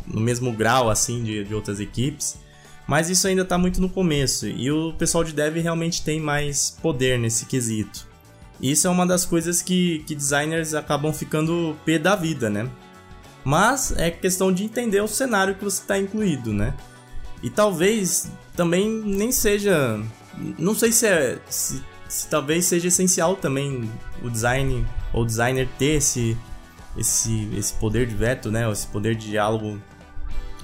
no 0.06 0.20
mesmo 0.20 0.52
grau 0.52 0.88
assim 0.88 1.22
de, 1.22 1.44
de 1.44 1.54
outras 1.54 1.78
equipes 1.78 2.38
mas 2.86 3.08
isso 3.08 3.26
ainda 3.26 3.42
está 3.42 3.56
muito 3.56 3.80
no 3.80 3.88
começo 3.88 4.46
e 4.46 4.70
o 4.70 4.92
pessoal 4.94 5.24
de 5.24 5.32
dev 5.32 5.56
realmente 5.56 6.02
tem 6.02 6.20
mais 6.20 6.70
poder 6.82 7.18
nesse 7.18 7.46
quesito. 7.46 8.06
isso 8.60 8.86
é 8.86 8.90
uma 8.90 9.06
das 9.06 9.24
coisas 9.24 9.62
que, 9.62 10.00
que 10.06 10.14
designers 10.14 10.74
acabam 10.74 11.12
ficando 11.12 11.76
pé 11.84 11.98
da 11.98 12.16
vida, 12.16 12.50
né? 12.50 12.68
Mas 13.44 13.92
é 13.96 14.10
questão 14.10 14.52
de 14.52 14.64
entender 14.64 15.00
o 15.00 15.08
cenário 15.08 15.54
que 15.54 15.64
você 15.64 15.82
está 15.82 15.98
incluído, 15.98 16.52
né? 16.52 16.74
E 17.42 17.50
talvez 17.50 18.30
também 18.54 18.88
nem 18.88 19.32
seja. 19.32 20.00
Não 20.58 20.74
sei 20.74 20.92
se, 20.92 21.06
é, 21.06 21.38
se, 21.48 21.82
se 22.08 22.28
talvez 22.28 22.66
seja 22.66 22.88
essencial 22.88 23.34
também 23.36 23.90
o 24.22 24.30
design 24.30 24.86
ou 25.12 25.24
designer 25.24 25.68
ter 25.76 25.96
esse, 25.96 26.36
esse, 26.96 27.48
esse 27.56 27.74
poder 27.74 28.06
de 28.06 28.14
veto, 28.14 28.50
né? 28.50 28.70
Esse 28.70 28.86
poder 28.86 29.16
de 29.16 29.30
diálogo 29.30 29.80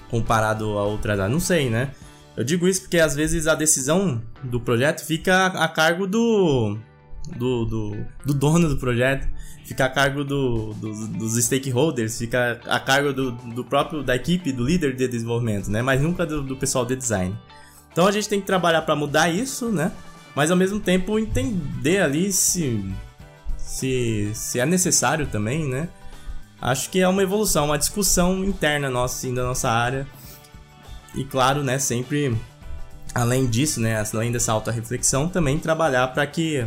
comparado 0.08 0.78
a 0.78 0.84
outras 0.84 1.18
áreas. 1.18 1.32
Não 1.32 1.40
sei, 1.40 1.68
né? 1.68 1.90
Eu 2.38 2.44
digo 2.44 2.68
isso 2.68 2.82
porque 2.82 3.00
às 3.00 3.16
vezes 3.16 3.48
a 3.48 3.54
decisão 3.56 4.22
do 4.44 4.60
projeto 4.60 5.04
fica 5.04 5.46
a 5.46 5.66
cargo 5.66 6.06
do, 6.06 6.78
do, 7.36 7.64
do, 7.64 7.96
do 8.24 8.32
dono 8.32 8.68
do 8.68 8.76
projeto, 8.76 9.26
fica 9.64 9.86
a 9.86 9.88
cargo 9.88 10.22
do, 10.22 10.72
do, 10.74 11.08
dos 11.08 11.34
stakeholders, 11.44 12.16
fica 12.16 12.60
a 12.66 12.78
cargo 12.78 13.12
do, 13.12 13.32
do 13.32 13.64
próprio 13.64 14.04
da 14.04 14.14
equipe, 14.14 14.52
do 14.52 14.64
líder 14.64 14.94
de 14.94 15.08
desenvolvimento, 15.08 15.68
né? 15.68 15.82
Mas 15.82 16.00
nunca 16.00 16.24
do, 16.24 16.40
do 16.40 16.56
pessoal 16.56 16.86
de 16.86 16.94
design. 16.94 17.36
Então 17.90 18.06
a 18.06 18.12
gente 18.12 18.28
tem 18.28 18.40
que 18.40 18.46
trabalhar 18.46 18.82
para 18.82 18.94
mudar 18.94 19.28
isso, 19.28 19.72
né? 19.72 19.90
Mas 20.32 20.52
ao 20.52 20.56
mesmo 20.56 20.78
tempo 20.78 21.18
entender 21.18 21.98
ali 21.98 22.32
se, 22.32 22.88
se, 23.56 24.30
se 24.32 24.60
é 24.60 24.64
necessário 24.64 25.26
também, 25.26 25.68
né? 25.68 25.88
Acho 26.62 26.88
que 26.88 27.00
é 27.00 27.08
uma 27.08 27.24
evolução, 27.24 27.64
uma 27.64 27.78
discussão 27.78 28.44
interna 28.44 28.88
nossa, 28.88 29.16
assim, 29.16 29.34
da 29.34 29.42
nossa 29.42 29.68
área. 29.68 30.06
E 31.18 31.24
claro, 31.24 31.64
né, 31.64 31.78
sempre 31.78 32.36
além 33.14 33.46
disso, 33.46 33.80
né, 33.80 34.02
além 34.14 34.30
dessa 34.30 34.52
alta 34.52 34.70
reflexão, 34.70 35.28
também 35.28 35.58
trabalhar 35.58 36.08
para 36.08 36.26
que 36.26 36.64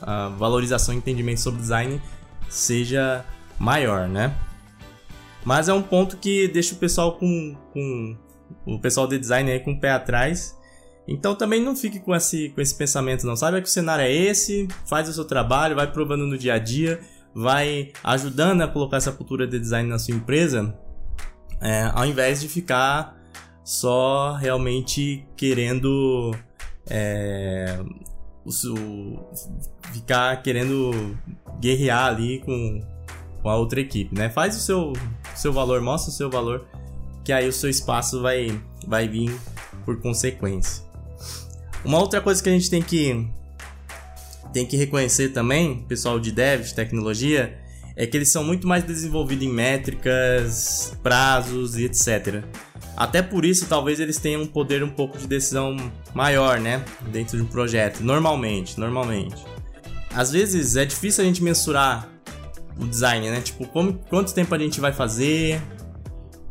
a 0.00 0.28
valorização 0.28 0.94
e 0.94 0.98
entendimento 0.98 1.40
sobre 1.40 1.60
design 1.60 2.00
seja 2.48 3.24
maior, 3.58 4.06
né? 4.06 4.36
Mas 5.44 5.68
é 5.68 5.72
um 5.72 5.82
ponto 5.82 6.16
que 6.16 6.48
deixa 6.48 6.74
o 6.74 6.78
pessoal 6.78 7.16
com, 7.16 7.56
com 7.72 8.16
o 8.66 8.78
pessoal 8.78 9.06
de 9.06 9.18
design 9.18 9.50
aí 9.50 9.60
com 9.60 9.72
o 9.72 9.80
pé 9.80 9.92
atrás. 9.92 10.54
Então 11.08 11.34
também 11.34 11.62
não 11.62 11.74
fique 11.74 12.00
com 12.00 12.14
esse, 12.14 12.50
com 12.50 12.60
esse 12.60 12.74
pensamento 12.74 13.26
não. 13.26 13.36
Sabe 13.36 13.62
que 13.62 13.68
o 13.68 13.70
cenário 13.70 14.04
é 14.04 14.12
esse, 14.12 14.68
faz 14.86 15.08
o 15.08 15.12
seu 15.12 15.24
trabalho, 15.24 15.76
vai 15.76 15.90
provando 15.90 16.26
no 16.26 16.36
dia 16.36 16.54
a 16.54 16.58
dia 16.58 17.00
vai 17.36 17.92
ajudando 18.02 18.62
a 18.62 18.68
colocar 18.68 18.96
essa 18.96 19.12
cultura 19.12 19.46
de 19.46 19.58
design 19.60 19.86
na 19.86 19.98
sua 19.98 20.14
empresa, 20.14 20.74
é, 21.60 21.90
ao 21.92 22.06
invés 22.06 22.40
de 22.40 22.48
ficar 22.48 23.15
só 23.66 24.34
realmente 24.34 25.26
querendo 25.36 26.32
é, 26.88 27.80
o, 28.44 29.18
ficar 29.92 30.40
querendo 30.40 31.18
guerrear 31.60 32.06
ali 32.06 32.38
com, 32.44 32.80
com 33.42 33.50
a 33.50 33.56
outra 33.56 33.80
equipe, 33.80 34.14
né? 34.16 34.30
Faz 34.30 34.56
o 34.56 34.60
seu, 34.60 34.92
seu 35.34 35.52
valor, 35.52 35.80
mostra 35.80 36.12
o 36.12 36.14
seu 36.14 36.30
valor, 36.30 36.64
que 37.24 37.32
aí 37.32 37.48
o 37.48 37.52
seu 37.52 37.68
espaço 37.68 38.22
vai, 38.22 38.56
vai 38.86 39.08
vir 39.08 39.36
por 39.84 40.00
consequência. 40.00 40.84
Uma 41.84 41.98
outra 41.98 42.20
coisa 42.20 42.40
que 42.40 42.48
a 42.48 42.52
gente 42.52 42.70
tem 42.70 42.80
que 42.80 43.28
tem 44.52 44.64
que 44.64 44.76
reconhecer 44.76 45.30
também, 45.30 45.82
pessoal 45.88 46.20
de 46.20 46.30
dev, 46.30 46.62
de 46.62 46.72
tecnologia, 46.72 47.58
é 47.96 48.06
que 48.06 48.16
eles 48.16 48.30
são 48.30 48.44
muito 48.44 48.66
mais 48.66 48.84
desenvolvidos 48.84 49.44
em 49.44 49.50
métricas, 49.50 50.96
prazos 51.02 51.76
e 51.76 51.84
etc. 51.84 52.44
Até 52.96 53.20
por 53.20 53.44
isso, 53.44 53.66
talvez 53.66 54.00
eles 54.00 54.18
tenham 54.18 54.42
um 54.42 54.46
poder 54.46 54.82
um 54.82 54.88
pouco 54.88 55.18
de 55.18 55.26
decisão 55.26 55.76
maior, 56.14 56.58
né? 56.58 56.82
Dentro 57.12 57.36
de 57.36 57.42
um 57.42 57.46
projeto. 57.46 58.00
Normalmente, 58.00 58.80
normalmente. 58.80 59.44
Às 60.14 60.32
vezes 60.32 60.76
é 60.76 60.84
difícil 60.84 61.22
a 61.22 61.26
gente 61.26 61.42
mensurar 61.42 62.08
o 62.78 62.86
design, 62.86 63.30
né? 63.30 63.42
Tipo, 63.42 63.66
como, 63.66 63.92
quanto 64.08 64.32
tempo 64.32 64.54
a 64.54 64.58
gente 64.58 64.80
vai 64.80 64.94
fazer, 64.94 65.60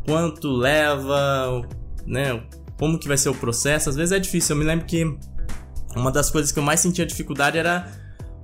quanto 0.06 0.52
leva, 0.52 1.68
né? 2.06 2.44
Como 2.78 3.00
que 3.00 3.08
vai 3.08 3.18
ser 3.18 3.30
o 3.30 3.36
processo. 3.36 3.90
Às 3.90 3.96
vezes 3.96 4.12
é 4.12 4.20
difícil. 4.20 4.56
Eu 4.56 4.60
me 4.60 4.66
lembro 4.66 4.86
que 4.86 5.18
uma 5.96 6.12
das 6.12 6.30
coisas 6.30 6.52
que 6.52 6.60
eu 6.60 6.64
mais 6.64 6.80
sentia 6.80 7.08
dificuldade 7.08 7.58
era, 7.58 7.92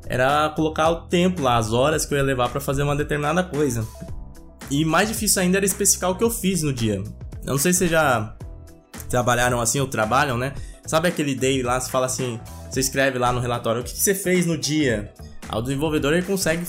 era 0.08 0.50
colocar 0.55 0.89
o 0.89 1.01
tempo 1.08 1.43
lá, 1.43 1.58
as 1.58 1.72
horas 1.72 2.03
que 2.03 2.15
eu 2.15 2.17
ia 2.17 2.24
levar 2.24 2.50
para 2.50 2.60
fazer 2.60 2.81
uma 2.81 2.96
determinada 2.96 3.43
coisa. 3.43 3.86
E 4.72 4.84
mais 4.86 5.08
difícil 5.08 5.41
ainda 5.41 5.58
era 5.58 5.65
especificar 5.65 6.10
o 6.10 6.15
que 6.15 6.24
eu 6.24 6.31
fiz 6.31 6.63
no 6.63 6.74
dia. 6.74 7.03
Eu 7.43 7.51
não 7.51 7.57
sei 7.57 7.74
se 7.74 7.79
vocês 7.79 7.91
já 7.91 8.36
trabalharam 9.10 9.60
assim 9.60 9.79
ou 9.79 9.88
trabalham, 9.88 10.38
né? 10.38 10.53
Sabe 10.86 11.07
aquele 11.07 11.36
day 11.36 11.62
lá, 11.62 11.79
você 11.79 11.89
fala 11.89 12.05
assim, 12.05 12.39
você 12.69 12.79
escreve 12.79 13.17
lá 13.17 13.31
no 13.31 13.39
relatório 13.39 13.81
o 13.81 13.83
que, 13.83 13.93
que 13.93 14.00
você 14.00 14.15
fez 14.15 14.45
no 14.45 14.57
dia. 14.57 15.13
Aí 15.48 15.60
o 15.60 15.62
desenvolvedor 15.62 16.13
ele 16.13 16.25
consegue 16.25 16.65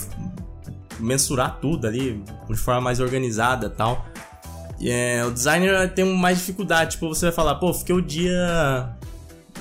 mensurar 0.99 1.59
tudo 1.59 1.87
ali 1.87 2.23
de 2.49 2.57
forma 2.57 2.81
mais 2.81 2.99
organizada 2.99 3.69
tal. 3.69 4.05
E, 4.79 4.89
é, 4.89 5.25
o 5.25 5.31
designer 5.31 5.93
tem 5.93 6.05
mais 6.05 6.39
dificuldade, 6.39 6.91
tipo, 6.91 7.07
você 7.07 7.27
vai 7.27 7.33
falar, 7.33 7.55
pô, 7.55 7.73
fiquei 7.73 7.95
o 7.95 8.01
dia 8.01 8.95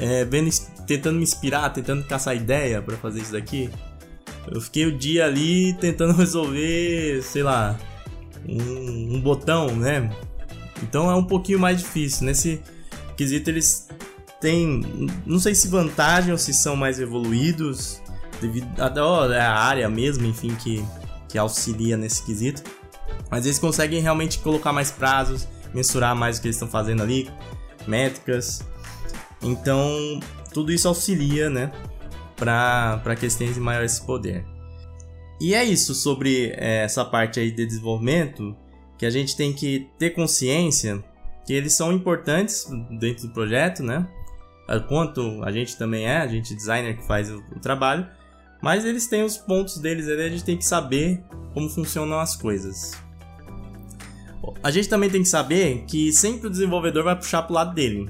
é, 0.00 0.24
vendo 0.24 0.50
tentando 0.86 1.16
me 1.16 1.22
inspirar, 1.22 1.70
tentando 1.70 2.04
caçar 2.04 2.34
ideia 2.36 2.82
para 2.82 2.96
fazer 2.96 3.20
isso 3.20 3.32
daqui. 3.32 3.70
Eu 4.50 4.60
fiquei 4.60 4.86
o 4.86 4.98
dia 4.98 5.26
ali 5.26 5.74
tentando 5.74 6.12
resolver, 6.18 7.22
sei 7.22 7.42
lá, 7.42 7.78
um, 8.48 9.16
um, 9.16 9.20
botão, 9.20 9.68
né? 9.76 10.10
Então 10.82 11.10
é 11.10 11.14
um 11.14 11.24
pouquinho 11.24 11.58
mais 11.58 11.78
difícil. 11.78 12.26
Nesse 12.26 12.60
quesito 13.16 13.50
eles 13.50 13.88
têm, 14.40 14.82
não 15.24 15.38
sei 15.38 15.54
se 15.54 15.68
vantagem 15.68 16.32
ou 16.32 16.38
se 16.38 16.52
são 16.52 16.74
mais 16.74 16.98
evoluídos 16.98 18.02
devido 18.40 18.66
a, 18.78 19.34
é 19.34 19.40
a 19.40 19.54
área 19.54 19.88
mesmo, 19.88 20.26
enfim, 20.26 20.54
que, 20.56 20.84
que 21.28 21.38
auxilia 21.38 21.96
nesse 21.96 22.24
quesito. 22.24 22.62
Mas 23.30 23.46
eles 23.46 23.58
conseguem 23.58 24.00
realmente 24.00 24.38
colocar 24.40 24.72
mais 24.72 24.90
prazos, 24.90 25.46
mensurar 25.72 26.14
mais 26.16 26.38
o 26.38 26.42
que 26.42 26.48
eles 26.48 26.56
estão 26.56 26.68
fazendo 26.68 27.02
ali, 27.02 27.30
métricas. 27.86 28.62
Então 29.40 30.20
tudo 30.52 30.72
isso 30.72 30.86
auxilia, 30.88 31.48
né, 31.48 31.72
para 32.36 33.16
que 33.16 33.24
eles 33.24 33.36
tenham 33.36 33.54
maior 33.60 33.84
esse 33.84 34.04
poder. 34.04 34.44
E 35.40 35.54
é 35.54 35.64
isso 35.64 35.94
sobre 35.94 36.52
é, 36.56 36.84
essa 36.84 37.04
parte 37.04 37.40
aí 37.40 37.50
de 37.50 37.66
desenvolvimento 37.66 38.56
que 39.02 39.06
a 39.06 39.10
gente 39.10 39.36
tem 39.36 39.52
que 39.52 39.90
ter 39.98 40.10
consciência 40.10 41.02
que 41.44 41.52
eles 41.52 41.72
são 41.72 41.92
importantes 41.92 42.68
dentro 43.00 43.26
do 43.26 43.34
projeto, 43.34 43.82
né? 43.82 44.06
Quanto 44.88 45.42
a 45.42 45.50
gente 45.50 45.76
também 45.76 46.06
é, 46.06 46.18
a 46.18 46.26
gente 46.28 46.54
designer 46.54 46.96
que 46.96 47.04
faz 47.04 47.28
o, 47.28 47.38
o 47.56 47.58
trabalho, 47.58 48.06
mas 48.62 48.84
eles 48.84 49.08
têm 49.08 49.24
os 49.24 49.36
pontos 49.36 49.78
deles 49.78 50.06
ali, 50.06 50.22
a 50.22 50.28
gente 50.28 50.44
tem 50.44 50.56
que 50.56 50.64
saber 50.64 51.20
como 51.52 51.68
funcionam 51.68 52.20
as 52.20 52.36
coisas. 52.36 52.92
A 54.62 54.70
gente 54.70 54.88
também 54.88 55.10
tem 55.10 55.24
que 55.24 55.28
saber 55.28 55.84
que 55.88 56.12
sempre 56.12 56.46
o 56.46 56.50
desenvolvedor 56.50 57.02
vai 57.02 57.16
puxar 57.16 57.42
pro 57.42 57.54
lado 57.54 57.74
dele. 57.74 58.08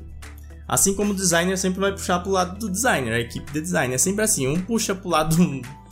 Assim 0.69 0.95
como 0.95 1.13
o 1.13 1.17
designer 1.17 1.57
sempre 1.57 1.81
vai 1.81 1.93
puxar 1.93 2.21
pro 2.21 2.33
lado 2.33 2.59
do 2.59 2.69
designer, 2.71 3.15
a 3.15 3.21
equipe 3.21 3.51
de 3.51 3.63
design. 3.63 3.95
É 3.95 3.99
sempre 3.99 4.25
assim, 4.25 4.47
um 4.47 4.61
puxa 4.61 4.95
pro 4.95 5.09
lado. 5.09 5.37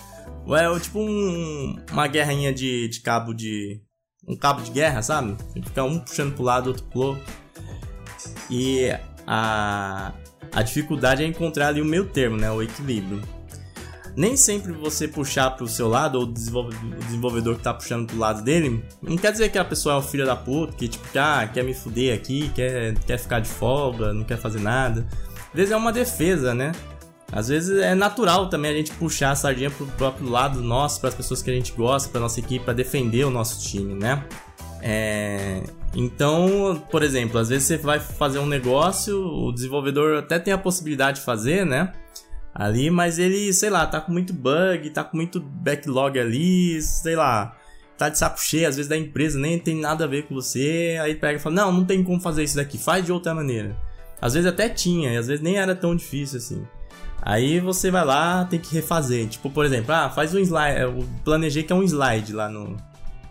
É 0.52 0.80
tipo 0.80 0.98
um, 0.98 1.76
uma 1.92 2.08
guerrinha 2.08 2.52
de, 2.52 2.88
de 2.88 3.00
cabo 3.00 3.32
de. 3.32 3.80
Um 4.26 4.36
cabo 4.36 4.62
de 4.62 4.70
guerra, 4.70 5.02
sabe? 5.02 5.36
Fica 5.52 5.82
um 5.82 5.98
puxando 5.98 6.34
pro 6.34 6.42
lado, 6.42 6.68
outro 6.68 6.84
pro 6.84 7.00
outro. 7.00 7.24
E 8.48 8.90
a, 9.26 10.12
a 10.52 10.62
dificuldade 10.62 11.22
é 11.22 11.26
encontrar 11.26 11.68
ali 11.68 11.80
o 11.80 11.84
meio 11.84 12.06
termo, 12.06 12.36
né? 12.36 12.50
O 12.50 12.62
equilíbrio 12.62 13.20
nem 14.16 14.36
sempre 14.36 14.72
você 14.72 15.06
puxar 15.08 15.50
pro 15.52 15.66
seu 15.66 15.88
lado, 15.88 16.16
ou 16.16 16.24
o 16.24 16.26
desenvolvedor 16.26 17.56
que 17.56 17.62
tá 17.62 17.72
puxando 17.72 18.06
pro 18.06 18.18
lado 18.18 18.42
dele, 18.42 18.84
não 19.00 19.16
quer 19.16 19.32
dizer 19.32 19.50
que 19.50 19.58
a 19.58 19.64
pessoa 19.64 19.94
é 19.94 19.98
um 19.98 20.02
filho 20.02 20.26
da 20.26 20.36
puta, 20.36 20.72
que 20.74 20.88
tipo, 20.88 21.06
ah, 21.18 21.48
quer 21.52 21.64
me 21.64 21.74
fuder 21.74 22.14
aqui, 22.14 22.50
quer, 22.54 22.94
quer 23.06 23.18
ficar 23.18 23.40
de 23.40 23.48
folga, 23.48 24.12
não 24.12 24.24
quer 24.24 24.36
fazer 24.36 24.60
nada. 24.60 25.06
Às 25.48 25.54
vezes 25.54 25.72
é 25.72 25.76
uma 25.76 25.92
defesa, 25.92 26.54
né? 26.54 26.72
Às 27.32 27.48
vezes 27.48 27.78
é 27.78 27.94
natural 27.94 28.48
também 28.48 28.70
a 28.70 28.74
gente 28.74 28.92
puxar 28.92 29.30
a 29.30 29.36
sardinha 29.36 29.70
pro 29.70 29.86
próprio 29.86 30.28
lado 30.28 30.60
nosso, 30.62 31.00
para 31.00 31.10
as 31.10 31.14
pessoas 31.14 31.42
que 31.42 31.50
a 31.50 31.54
gente 31.54 31.72
gosta, 31.72 32.08
para 32.08 32.20
nossa 32.20 32.40
equipe, 32.40 32.64
para 32.64 32.74
defender 32.74 33.24
o 33.24 33.30
nosso 33.30 33.60
time, 33.68 33.94
né? 33.94 34.24
É... 34.82 35.62
Então, 35.94 36.82
por 36.90 37.02
exemplo, 37.02 37.38
às 37.38 37.48
vezes 37.48 37.66
você 37.66 37.76
vai 37.76 38.00
fazer 38.00 38.38
um 38.38 38.46
negócio, 38.46 39.20
o 39.20 39.52
desenvolvedor 39.52 40.18
até 40.18 40.38
tem 40.38 40.52
a 40.52 40.58
possibilidade 40.58 41.18
de 41.18 41.24
fazer, 41.24 41.64
né? 41.64 41.92
ali, 42.54 42.90
mas 42.90 43.18
ele, 43.18 43.52
sei 43.52 43.70
lá, 43.70 43.86
tá 43.86 44.00
com 44.00 44.12
muito 44.12 44.32
bug, 44.32 44.90
tá 44.90 45.04
com 45.04 45.16
muito 45.16 45.40
backlog 45.40 46.18
ali, 46.18 46.80
sei 46.82 47.16
lá, 47.16 47.56
tá 47.96 48.08
de 48.08 48.18
saco 48.18 48.40
cheio, 48.40 48.68
às 48.68 48.76
vezes 48.76 48.88
da 48.88 48.96
empresa 48.96 49.38
nem 49.38 49.58
tem 49.58 49.76
nada 49.76 50.04
a 50.04 50.08
ver 50.08 50.26
com 50.26 50.34
você, 50.34 50.98
aí 51.00 51.14
pega 51.14 51.38
e 51.38 51.42
fala, 51.42 51.54
não, 51.56 51.72
não 51.72 51.84
tem 51.84 52.02
como 52.02 52.20
fazer 52.20 52.42
isso 52.42 52.56
daqui, 52.56 52.78
faz 52.78 53.04
de 53.04 53.12
outra 53.12 53.34
maneira. 53.34 53.76
Às 54.20 54.34
vezes 54.34 54.48
até 54.48 54.68
tinha, 54.68 55.12
e 55.12 55.16
às 55.16 55.26
vezes 55.26 55.42
nem 55.42 55.56
era 55.56 55.74
tão 55.74 55.94
difícil 55.94 56.38
assim. 56.38 56.66
Aí 57.22 57.60
você 57.60 57.90
vai 57.90 58.04
lá, 58.04 58.44
tem 58.44 58.58
que 58.58 58.74
refazer. 58.74 59.28
Tipo, 59.28 59.50
por 59.50 59.64
exemplo, 59.64 59.92
ah, 59.92 60.08
faz 60.08 60.34
um 60.34 60.38
slide. 60.38 60.80
Eu 60.80 61.04
planejei 61.24 61.62
que 61.62 61.72
é 61.72 61.76
um 61.76 61.82
slide 61.82 62.32
lá 62.32 62.48
no. 62.48 62.76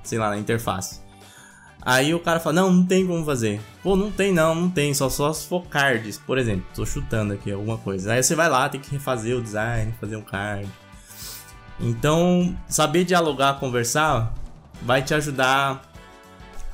Sei 0.03 0.17
lá, 0.17 0.29
na 0.29 0.38
interface. 0.38 1.01
Aí 1.81 2.13
o 2.13 2.19
cara 2.19 2.39
fala, 2.39 2.55
não, 2.55 2.72
não 2.72 2.86
tem 2.86 3.08
como 3.08 3.24
fazer. 3.25 3.62
Pô, 3.81 3.96
não 3.96 4.12
tem 4.12 4.34
não, 4.34 4.53
não 4.53 4.69
tem, 4.69 4.93
só 4.93 5.10
só 5.10 5.31
se 5.31 5.48
for 5.48 5.65
cards, 5.67 6.17
por 6.17 6.38
exemplo. 6.38 6.65
Tô 6.75 6.86
chutando 6.86 7.34
aqui 7.34 7.51
alguma 7.51 7.77
coisa. 7.77 8.13
Aí 8.13 8.22
você 8.22 8.36
vai 8.36 8.50
lá, 8.50 8.67
tem 8.67 8.81
que 8.81 8.91
refazer 8.91 9.38
o 9.38 9.41
design, 9.41 9.93
fazer 10.00 10.17
um 10.17 10.22
card. 10.22 10.67
Então, 11.79 12.55
saber 12.67 13.05
dialogar, 13.05 13.60
conversar, 13.60 14.34
vai 14.81 15.01
te 15.01 15.13
ajudar 15.13 15.81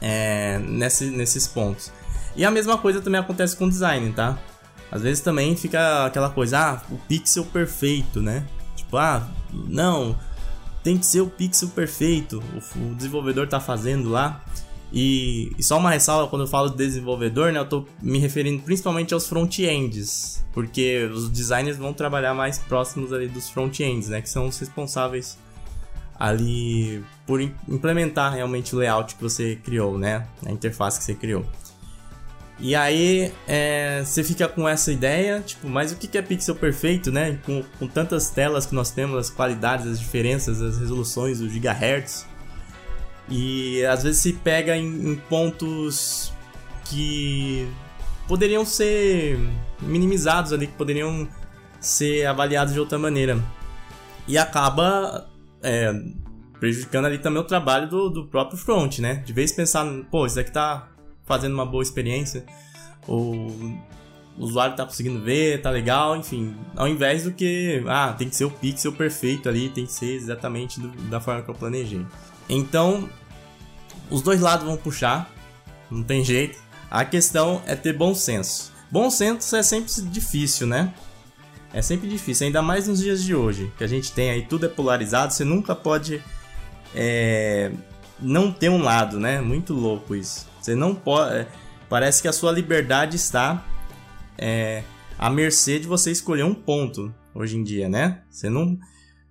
é, 0.02 0.58
nesse, 0.60 1.06
nesses 1.06 1.48
pontos. 1.48 1.92
E 2.36 2.44
a 2.44 2.50
mesma 2.50 2.78
coisa 2.78 3.00
também 3.02 3.22
acontece 3.22 3.56
com 3.56 3.70
design, 3.70 4.12
tá? 4.12 4.38
Às 4.92 5.02
vezes 5.02 5.22
também 5.22 5.56
fica 5.56 6.06
aquela 6.06 6.30
coisa, 6.30 6.60
ah, 6.60 6.82
o 6.92 6.98
pixel 6.98 7.46
perfeito, 7.46 8.22
né? 8.22 8.46
Tipo, 8.76 8.98
ah, 8.98 9.28
não, 9.52 10.18
tem 10.84 10.98
que 10.98 11.06
ser 11.06 11.22
o 11.22 11.28
pixel 11.28 11.70
perfeito. 11.70 12.42
O, 12.54 12.92
o 12.92 12.96
desenvolvedor 12.96 13.48
tá 13.48 13.60
fazendo 13.60 14.10
lá. 14.10 14.44
E, 14.94 15.52
e, 15.58 15.64
só 15.64 15.78
uma 15.78 15.90
ressalva 15.90 16.30
quando 16.30 16.44
eu 16.44 16.48
falo 16.48 16.70
de 16.70 16.78
desenvolvedor, 16.78 17.52
né? 17.52 17.60
Eu 17.60 17.66
tô 17.68 17.86
me 18.02 18.20
referindo 18.20 18.62
principalmente 18.62 19.14
aos 19.14 19.28
front-ends, 19.28 20.46
porque 20.54 21.10
os 21.12 21.30
designers 21.30 21.78
vão 21.78 21.92
trabalhar 21.92 22.34
mais 22.34 22.60
próximos 22.60 23.12
ali 23.12 23.28
dos 23.28 23.50
front-ends, 23.50 24.10
né? 24.10 24.22
Que 24.22 24.30
são 24.30 24.48
os 24.48 24.58
responsáveis 24.60 25.38
ali 26.18 27.04
por 27.26 27.42
implementar 27.42 28.34
realmente 28.34 28.74
o 28.74 28.80
layout 28.80 29.16
que 29.16 29.22
você 29.22 29.58
criou, 29.58 29.98
né? 29.98 30.28
A 30.46 30.52
interface 30.52 31.00
que 31.00 31.04
você 31.04 31.16
criou. 31.16 31.46
E 32.58 32.74
aí 32.74 33.34
é, 33.48 34.02
você 34.04 34.24
fica 34.24 34.48
com 34.48 34.68
essa 34.68 34.92
ideia, 34.92 35.42
tipo, 35.42 35.68
mas 35.68 35.92
o 35.92 35.98
que 35.98 36.18
é 36.18 36.22
pixel 36.22 36.56
perfeito, 36.56 37.12
né? 37.12 37.38
Com, 37.46 37.64
com 37.78 37.88
tantas 37.88 38.30
telas 38.30 38.66
que 38.66 38.74
nós 38.74 38.92
temos, 38.92 39.18
as 39.18 39.30
qualidades, 39.30 39.86
as 39.86 40.00
diferenças, 40.00 40.62
as 40.62 40.78
resoluções, 40.78 41.42
os 41.42 41.52
gigahertz. 41.52 42.26
E 43.30 43.84
às 43.86 44.04
vezes 44.04 44.22
se 44.22 44.34
pega 44.34 44.78
em, 44.78 44.86
em 44.86 45.16
pontos 45.16 46.32
que 46.86 47.68
poderiam 48.28 48.66
ser 48.66 49.38
minimizados 49.82 50.54
ali, 50.54 50.68
que 50.68 50.74
poderiam 50.74 51.28
ser 51.80 52.26
avaliados 52.26 52.74
de 52.74 52.80
outra 52.80 52.98
maneira. 52.98 53.38
E 54.28 54.38
acaba 54.38 55.28
é, 55.62 55.94
prejudicando 56.60 57.06
ali 57.06 57.18
também 57.18 57.42
o 57.42 57.46
trabalho 57.46 57.90
do, 57.90 58.10
do 58.10 58.26
próprio 58.28 58.58
front, 58.58 59.00
né? 59.00 59.16
De 59.26 59.34
vez 59.34 59.52
pensar, 59.52 59.86
pô, 60.10 60.26
isso 60.26 60.40
aqui 60.40 60.52
tá 60.52 60.95
fazendo 61.26 61.54
uma 61.54 61.66
boa 61.66 61.84
experiência, 61.84 62.46
o 63.08 63.78
usuário 64.38 64.76
tá 64.76 64.86
conseguindo 64.86 65.22
ver, 65.22 65.62
tá 65.62 65.70
legal, 65.70 66.16
enfim, 66.16 66.56
ao 66.76 66.88
invés 66.88 67.24
do 67.24 67.32
que, 67.32 67.84
ah, 67.88 68.14
tem 68.18 68.30
que 68.30 68.36
ser 68.36 68.46
o 68.46 68.52
pixel 68.52 68.92
perfeito 68.92 69.48
ali, 69.48 69.70
tem 69.70 69.86
que 69.86 69.92
ser 69.92 70.14
exatamente 70.14 70.80
do, 70.80 70.90
da 71.10 71.20
forma 71.20 71.42
que 71.42 71.50
eu 71.50 71.56
planejei. 71.56 72.06
Então, 72.50 73.10
os 74.10 74.22
dois 74.22 74.42
lados 74.42 74.66
vão 74.66 74.78
puxar, 74.78 75.32
não 75.90 76.04
tem 76.04 76.24
jeito. 76.24 76.60
A 76.90 77.04
questão 77.04 77.62
é 77.66 77.76
ter 77.76 77.94
bom 77.94 78.14
senso. 78.14 78.72
Bom 78.92 79.10
senso 79.10 79.56
é 79.56 79.64
sempre 79.64 79.92
difícil, 80.04 80.68
né? 80.68 80.94
É 81.74 81.82
sempre 81.82 82.08
difícil, 82.08 82.48
ainda 82.48 82.62
mais 82.62 82.88
nos 82.88 83.00
dias 83.00 83.22
de 83.22 83.36
hoje, 83.36 83.72
que 83.78 83.84
a 83.84 83.88
gente 83.88 84.12
tem 84.12 84.30
aí 84.30 84.44
tudo 84.44 84.66
é 84.66 84.70
polarizado, 84.70 85.34
você 85.34 85.44
nunca 85.44 85.76
pode 85.76 86.22
é, 86.94 87.72
não 88.20 88.52
ter 88.52 88.70
um 88.70 88.82
lado, 88.82 89.20
né? 89.20 89.42
Muito 89.42 89.74
louco 89.74 90.16
isso. 90.16 90.48
Você 90.66 90.74
não 90.74 90.96
pode. 90.96 91.36
É, 91.36 91.48
parece 91.88 92.24
que 92.24 92.28
a 92.28 92.34
sua 92.34 92.52
liberdade 92.52 93.16
está 93.16 93.64
é, 94.36 94.84
à 95.16 95.30
mercê 95.30 95.78
de 95.78 95.88
você 95.88 96.10
escolher 96.10 96.44
um 96.44 96.56
ponto 96.56 97.14
hoje 97.36 97.56
em 97.56 97.64
dia, 97.64 97.88
né? 97.88 98.24
Você 98.32 98.50
não, 98.50 98.76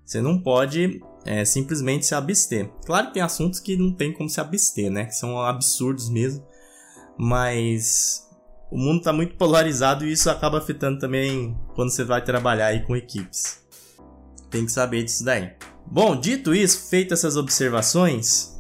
você 0.04 0.20
não 0.20 0.38
pode 0.38 1.02
é, 1.24 1.44
simplesmente 1.44 2.06
se 2.06 2.14
abster. 2.14 2.70
Claro 2.86 3.08
que 3.08 3.14
tem 3.14 3.22
assuntos 3.22 3.58
que 3.58 3.76
não 3.76 3.92
tem 3.92 4.12
como 4.12 4.30
se 4.30 4.40
abster, 4.40 4.88
né? 4.92 5.06
Que 5.06 5.16
são 5.16 5.40
absurdos 5.40 6.08
mesmo. 6.08 6.46
Mas 7.18 8.28
o 8.70 8.78
mundo 8.78 8.98
está 8.98 9.12
muito 9.12 9.34
polarizado 9.34 10.06
e 10.06 10.12
isso 10.12 10.30
acaba 10.30 10.58
afetando 10.58 11.00
também 11.00 11.58
quando 11.74 11.90
você 11.90 12.04
vai 12.04 12.22
trabalhar 12.22 12.66
aí 12.66 12.84
com 12.84 12.94
equipes. 12.94 13.58
Tem 14.50 14.64
que 14.64 14.70
saber 14.70 15.02
disso 15.02 15.24
daí. 15.24 15.50
Bom, 15.84 16.14
dito 16.14 16.54
isso, 16.54 16.88
feitas 16.88 17.18
essas 17.18 17.36
observações, 17.36 18.53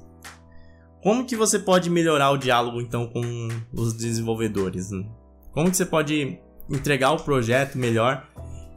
como 1.04 1.26
que 1.26 1.36
você 1.36 1.58
pode 1.58 1.90
melhorar 1.90 2.30
o 2.30 2.38
diálogo 2.38 2.80
então 2.80 3.06
com 3.06 3.48
os 3.74 3.92
desenvolvedores? 3.92 4.90
Né? 4.90 5.04
Como 5.52 5.70
que 5.70 5.76
você 5.76 5.84
pode 5.84 6.38
entregar 6.68 7.12
o 7.12 7.18
projeto 7.18 7.76
melhor 7.76 8.26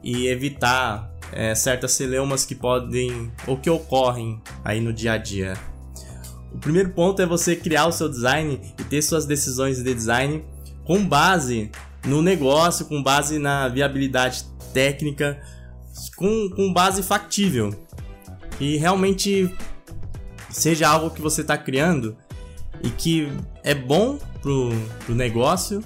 e 0.04 0.26
evitar 0.26 1.10
é, 1.32 1.54
certas 1.54 1.92
celeumas 1.92 2.44
que 2.44 2.54
podem 2.54 3.32
ou 3.46 3.56
que 3.56 3.70
ocorrem 3.70 4.42
aí 4.62 4.78
no 4.78 4.92
dia 4.92 5.12
a 5.12 5.16
dia? 5.16 5.54
O 6.52 6.58
primeiro 6.58 6.90
ponto 6.90 7.22
é 7.22 7.26
você 7.26 7.56
criar 7.56 7.86
o 7.86 7.92
seu 7.92 8.10
design 8.10 8.60
e 8.78 8.84
ter 8.84 9.00
suas 9.00 9.24
decisões 9.24 9.82
de 9.82 9.94
design 9.94 10.44
com 10.84 11.02
base 11.02 11.70
no 12.04 12.20
negócio, 12.20 12.84
com 12.84 13.02
base 13.02 13.38
na 13.38 13.68
viabilidade 13.68 14.44
técnica, 14.74 15.40
com, 16.14 16.50
com 16.50 16.74
base 16.74 17.02
factível. 17.02 17.74
E 18.60 18.76
realmente 18.76 19.50
seja 20.50 20.88
algo 20.88 21.10
que 21.10 21.20
você 21.20 21.42
está 21.42 21.56
criando 21.56 22.16
e 22.82 22.90
que 22.90 23.30
é 23.62 23.74
bom 23.74 24.18
pro, 24.40 24.70
pro 25.04 25.14
negócio, 25.14 25.82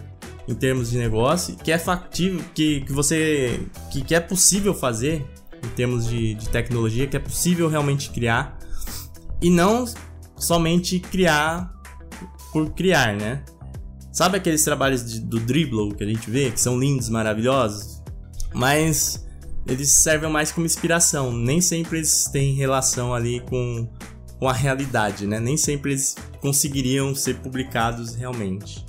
em 0.47 0.55
termos 0.55 0.91
de 0.91 0.99
negócio, 0.99 1.57
que 1.57 1.71
é 1.71 1.79
factível, 1.79 2.43
que, 2.55 2.81
que 2.83 2.93
você. 2.93 3.61
Que, 3.91 4.03
que 4.03 4.15
é 4.15 4.21
possível 4.21 4.75
fazer 4.75 5.25
em 5.63 5.69
termos 5.71 6.07
de, 6.07 6.35
de 6.35 6.49
tecnologia, 6.49 7.07
que 7.07 7.17
é 7.17 7.21
possível 7.21 7.69
realmente 7.69 8.11
criar. 8.11 8.59
E 9.41 9.51
não 9.51 9.85
somente 10.37 10.99
criar 10.99 11.73
por 12.53 12.71
criar, 12.71 13.17
né? 13.17 13.45
Sabe 14.13 14.37
aqueles 14.37 14.63
trabalhos 14.63 15.11
de, 15.11 15.21
do 15.21 15.41
Dribble 15.41 15.95
que 15.95 16.05
a 16.05 16.07
gente 16.07 16.31
vê, 16.31 16.51
que 16.51 16.61
são 16.61 16.79
lindos, 16.79 17.09
maravilhosos? 17.09 18.03
Mas 18.53 19.25
eles 19.67 19.91
servem 19.91 20.31
mais 20.31 20.53
como 20.53 20.67
inspiração, 20.67 21.33
nem 21.33 21.61
sempre 21.61 21.99
eles 21.99 22.25
têm 22.25 22.55
relação 22.55 23.15
ali 23.15 23.41
com, 23.41 23.89
com 24.43 24.49
a 24.49 24.53
realidade, 24.53 25.25
né? 25.25 25.39
Nem 25.39 25.57
sempre 25.57 25.93
eles 25.93 26.17
conseguiriam 26.41 27.15
ser 27.15 27.37
publicados 27.37 28.17
realmente. 28.17 28.85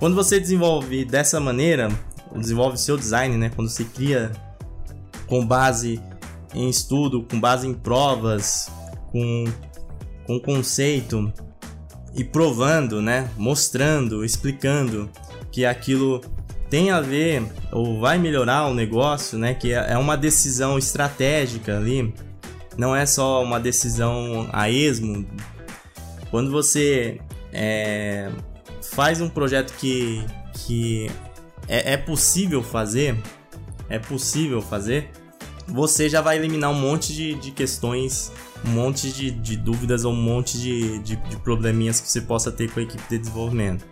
Quando 0.00 0.16
você 0.16 0.40
desenvolve 0.40 1.04
dessa 1.04 1.38
maneira, 1.38 1.88
desenvolve 2.34 2.76
seu 2.76 2.96
design, 2.96 3.36
né? 3.36 3.52
Quando 3.54 3.68
você 3.68 3.84
cria 3.84 4.32
com 5.28 5.46
base 5.46 6.02
em 6.52 6.68
estudo, 6.68 7.22
com 7.22 7.38
base 7.38 7.68
em 7.68 7.72
provas, 7.72 8.68
com, 9.12 9.44
com 10.26 10.40
conceito, 10.40 11.32
e 12.12 12.24
provando, 12.24 13.00
né? 13.00 13.30
Mostrando, 13.36 14.24
explicando 14.24 15.08
que 15.52 15.64
aquilo 15.64 16.20
tem 16.68 16.90
a 16.90 17.00
ver 17.00 17.44
ou 17.70 18.00
vai 18.00 18.18
melhorar 18.18 18.66
o 18.66 18.74
negócio, 18.74 19.38
né? 19.38 19.54
Que 19.54 19.72
é, 19.72 19.92
é 19.92 19.98
uma 19.98 20.16
decisão 20.16 20.76
estratégica 20.76 21.76
ali, 21.76 22.12
não 22.76 22.94
é 22.94 23.06
só 23.06 23.42
uma 23.42 23.58
decisão 23.58 24.48
a 24.52 24.70
esmo. 24.70 25.26
Quando 26.30 26.50
você 26.50 27.20
é, 27.52 28.30
faz 28.82 29.20
um 29.20 29.28
projeto 29.28 29.72
que, 29.78 30.24
que 30.52 31.10
é, 31.68 31.92
é 31.92 31.96
possível 31.96 32.62
fazer, 32.62 33.16
é 33.88 33.98
possível 33.98 34.60
fazer, 34.60 35.10
você 35.66 36.08
já 36.08 36.20
vai 36.20 36.36
eliminar 36.36 36.70
um 36.70 36.78
monte 36.78 37.12
de, 37.12 37.34
de 37.34 37.50
questões 37.50 38.32
um 38.66 38.70
monte 38.70 39.12
de, 39.12 39.30
de 39.30 39.56
dúvidas 39.56 40.04
ou 40.04 40.12
um 40.12 40.16
monte 40.16 40.58
de, 40.58 40.98
de, 41.00 41.16
de, 41.16 41.36
probleminhas 41.36 42.00
que 42.00 42.08
você 42.08 42.20
possa 42.20 42.50
ter 42.50 42.70
com 42.70 42.80
a 42.80 42.82
equipe 42.82 43.02
de 43.08 43.18
desenvolvimento. 43.18 43.84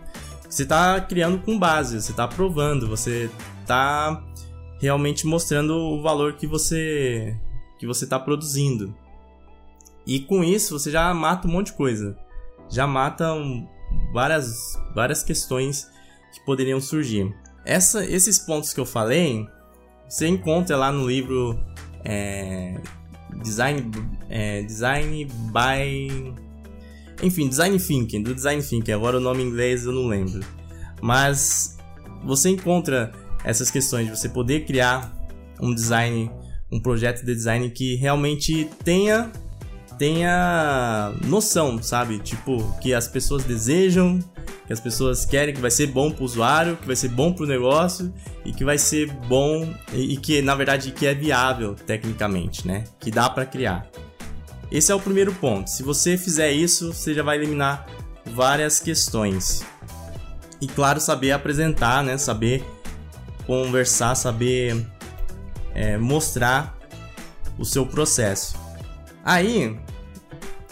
Você 0.49 0.63
está 0.63 0.99
criando 1.01 1.39
com 1.39 1.57
base, 1.57 2.01
você 2.01 2.11
está 2.11 2.27
provando, 2.27 2.87
você 2.87 3.29
está 3.61 4.23
realmente 4.79 5.25
mostrando 5.25 5.75
o 5.75 6.01
valor 6.01 6.33
que 6.33 6.47
você 6.47 7.37
que 7.83 7.87
você 7.87 8.05
está 8.05 8.17
produzindo. 8.17 8.95
E 10.07 10.21
com 10.21 10.41
isso 10.41 10.79
você 10.79 10.89
já 10.89 11.13
mata 11.13 11.49
um 11.49 11.51
monte 11.51 11.67
de 11.67 11.73
coisa, 11.73 12.17
já 12.69 12.87
mata 12.87 13.33
um, 13.33 13.67
várias 14.13 14.79
várias 14.95 15.21
questões 15.21 15.89
que 16.33 16.39
poderiam 16.45 16.79
surgir. 16.79 17.35
Essa, 17.65 18.05
esses 18.05 18.39
pontos 18.39 18.73
que 18.73 18.79
eu 18.79 18.85
falei, 18.85 19.45
você 20.07 20.27
encontra 20.27 20.77
lá 20.77 20.93
no 20.93 21.05
livro 21.05 21.59
é, 22.05 22.79
Design, 23.41 23.91
é, 24.29 24.63
design 24.63 25.25
by. 25.25 26.33
Enfim, 27.21 27.49
Design 27.49 27.77
Thinking, 27.77 28.23
do 28.23 28.33
Design 28.33 28.61
Thinking, 28.61 28.93
agora 28.93 29.17
o 29.17 29.19
nome 29.19 29.43
em 29.43 29.47
inglês 29.47 29.85
eu 29.85 29.91
não 29.91 30.07
lembro. 30.07 30.41
Mas 31.01 31.77
você 32.23 32.49
encontra 32.49 33.11
essas 33.43 33.69
questões 33.69 34.07
de 34.07 34.17
você 34.17 34.29
poder 34.29 34.65
criar 34.65 35.13
um 35.59 35.73
design, 35.73 36.31
um 36.73 36.79
projeto 36.79 37.23
de 37.23 37.33
design 37.33 37.69
que 37.69 37.95
realmente 37.95 38.67
tenha 38.83 39.31
tenha 39.99 41.13
noção, 41.23 41.81
sabe? 41.81 42.17
Tipo, 42.17 42.63
que 42.81 42.95
as 42.95 43.07
pessoas 43.07 43.43
desejam, 43.43 44.19
que 44.65 44.73
as 44.73 44.79
pessoas 44.79 45.23
querem, 45.23 45.53
que 45.53 45.61
vai 45.61 45.69
ser 45.69 45.85
bom 45.85 46.11
para 46.11 46.23
o 46.23 46.25
usuário, 46.25 46.75
que 46.77 46.87
vai 46.87 46.95
ser 46.95 47.09
bom 47.09 47.31
para 47.31 47.43
o 47.43 47.47
negócio 47.47 48.11
e 48.43 48.51
que 48.51 48.65
vai 48.65 48.79
ser 48.79 49.11
bom 49.27 49.71
e, 49.93 50.13
e 50.13 50.17
que 50.17 50.41
na 50.41 50.55
verdade 50.55 50.91
que 50.91 51.05
é 51.05 51.13
viável 51.13 51.75
tecnicamente, 51.75 52.67
né? 52.67 52.85
Que 52.99 53.11
dá 53.11 53.29
para 53.29 53.45
criar. 53.45 53.87
Esse 54.71 54.91
é 54.91 54.95
o 54.95 54.99
primeiro 54.99 55.31
ponto. 55.35 55.69
Se 55.69 55.83
você 55.83 56.17
fizer 56.17 56.51
isso, 56.51 56.91
você 56.91 57.13
já 57.13 57.21
vai 57.21 57.37
eliminar 57.37 57.85
várias 58.25 58.79
questões. 58.79 59.63
E 60.59 60.65
claro, 60.67 60.99
saber 60.99 61.33
apresentar, 61.33 62.03
né? 62.03 62.17
Saber 62.17 62.65
conversar, 63.45 64.15
saber 64.15 64.83
é, 65.73 65.97
mostrar 65.97 66.77
o 67.57 67.65
seu 67.65 67.85
processo. 67.85 68.57
Aí, 69.23 69.77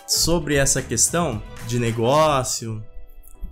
sobre 0.07 0.55
essa 0.55 0.81
questão 0.81 1.41
de 1.67 1.79
negócio, 1.79 2.83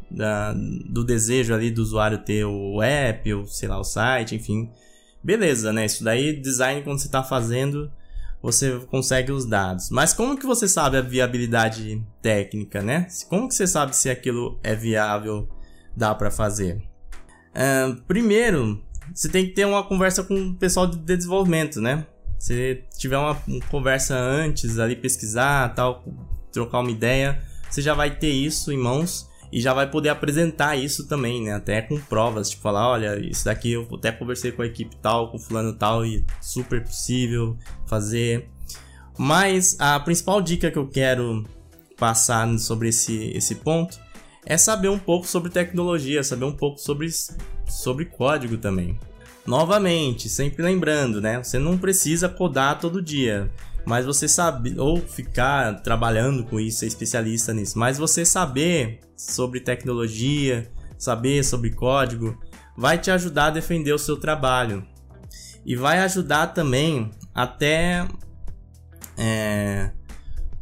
da, 0.09 0.53
do 0.53 1.03
desejo 1.03 1.53
ali 1.53 1.69
do 1.69 1.81
usuário 1.81 2.17
ter 2.19 2.43
o 2.45 2.81
app, 2.81 3.33
ou 3.33 3.45
sei 3.45 3.69
lá, 3.69 3.79
o 3.79 3.83
site, 3.83 4.35
enfim. 4.35 4.69
Beleza, 5.23 5.71
né? 5.71 5.85
Isso 5.85 6.03
daí, 6.03 6.39
design, 6.39 6.81
quando 6.81 6.99
você 6.99 7.07
está 7.07 7.23
fazendo, 7.23 7.91
você 8.41 8.79
consegue 8.87 9.31
os 9.31 9.45
dados. 9.45 9.89
Mas 9.89 10.13
como 10.13 10.37
que 10.37 10.45
você 10.45 10.67
sabe 10.67 10.97
a 10.97 11.01
viabilidade 11.01 12.01
técnica, 12.21 12.81
né? 12.81 13.07
Como 13.27 13.47
que 13.47 13.53
você 13.53 13.67
sabe 13.67 13.95
se 13.95 14.09
aquilo 14.09 14.59
é 14.63 14.75
viável, 14.75 15.47
dá 15.95 16.15
para 16.15 16.31
fazer? 16.31 16.81
Uh, 17.49 18.01
primeiro, 18.03 18.81
você 19.13 19.29
tem 19.29 19.45
que 19.45 19.53
ter 19.53 19.65
uma 19.65 19.83
conversa 19.83 20.23
com 20.23 20.35
o 20.35 20.55
pessoal 20.55 20.87
de 20.87 20.97
desenvolvimento, 20.97 21.81
né? 21.81 22.05
Se 22.37 22.83
tiver 22.97 23.17
uma, 23.17 23.37
uma 23.47 23.65
conversa 23.67 24.17
antes 24.17 24.79
ali, 24.79 24.95
pesquisar, 24.95 25.73
tal, 25.75 26.03
trocar 26.51 26.79
uma 26.79 26.91
ideia, 26.91 27.41
você 27.69 27.81
já 27.81 27.93
vai 27.93 28.17
ter 28.17 28.31
isso 28.31 28.71
em 28.71 28.77
mãos 28.77 29.29
e 29.51 29.59
já 29.59 29.73
vai 29.73 29.89
poder 29.89 30.09
apresentar 30.09 30.75
isso 30.75 31.07
também, 31.07 31.43
né? 31.43 31.53
Até 31.53 31.81
com 31.81 31.99
provas, 31.99 32.49
tipo, 32.49 32.61
falar, 32.61 32.89
olha, 32.89 33.19
isso 33.19 33.45
daqui 33.45 33.73
eu 33.73 33.87
até 33.93 34.11
conversei 34.11 34.51
com 34.51 34.61
a 34.61 34.65
equipe 34.65 34.95
tal, 34.97 35.31
com 35.31 35.39
fulano 35.39 35.73
tal 35.73 36.05
e 36.05 36.23
super 36.41 36.83
possível 36.83 37.57
fazer. 37.87 38.49
Mas 39.17 39.75
a 39.79 39.99
principal 39.99 40.41
dica 40.41 40.71
que 40.71 40.77
eu 40.77 40.87
quero 40.87 41.45
passar 41.97 42.47
sobre 42.57 42.89
esse, 42.89 43.31
esse 43.35 43.55
ponto 43.55 43.99
é 44.45 44.57
saber 44.57 44.89
um 44.89 44.97
pouco 44.97 45.27
sobre 45.27 45.51
tecnologia, 45.51 46.23
saber 46.23 46.45
um 46.45 46.55
pouco 46.55 46.79
sobre, 46.79 47.09
sobre 47.69 48.05
código 48.05 48.57
também. 48.57 48.99
Novamente, 49.45 50.29
sempre 50.29 50.63
lembrando, 50.63 51.21
né? 51.21 51.41
Você 51.41 51.57
não 51.57 51.77
precisa 51.77 52.29
codar 52.29 52.79
todo 52.79 53.01
dia, 53.01 53.49
mas 53.85 54.05
você 54.05 54.27
sabe 54.27 54.79
ou 54.79 54.97
ficar 54.99 55.81
trabalhando 55.81 56.43
com 56.43 56.59
isso, 56.59 56.79
ser 56.79 56.87
especialista 56.87 57.53
nisso, 57.53 57.79
mas 57.79 57.97
você 57.97 58.25
saber 58.25 58.99
sobre 59.15 59.59
tecnologia, 59.59 60.69
saber 60.97 61.43
sobre 61.43 61.71
código, 61.71 62.37
vai 62.77 62.97
te 62.97 63.09
ajudar 63.09 63.47
a 63.47 63.51
defender 63.51 63.93
o 63.93 63.97
seu 63.97 64.17
trabalho 64.17 64.85
e 65.65 65.75
vai 65.75 65.99
ajudar 65.99 66.47
também 66.47 67.11
até 67.33 68.07
é, 69.17 69.91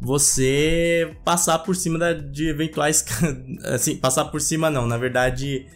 você 0.00 1.16
passar 1.24 1.58
por 1.60 1.76
cima 1.76 1.98
da, 1.98 2.12
de 2.12 2.48
eventuais 2.48 3.04
assim 3.64 3.96
passar 3.96 4.26
por 4.26 4.40
cima 4.40 4.70
não 4.70 4.86
na 4.86 4.96
verdade 4.96 5.66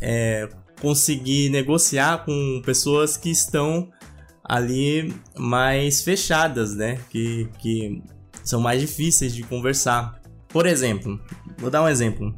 é, 0.00 0.48
conseguir 0.80 1.50
negociar 1.50 2.24
com 2.24 2.62
pessoas 2.64 3.16
que 3.16 3.30
estão 3.30 3.88
ali 4.42 5.14
mais 5.36 6.02
fechadas, 6.02 6.74
né? 6.74 6.98
Que, 7.10 7.48
que 7.58 8.02
são 8.42 8.60
mais 8.60 8.80
difíceis 8.80 9.34
de 9.34 9.42
conversar. 9.42 10.20
Por 10.48 10.66
exemplo, 10.66 11.20
vou 11.58 11.70
dar 11.70 11.82
um 11.82 11.88
exemplo. 11.88 12.34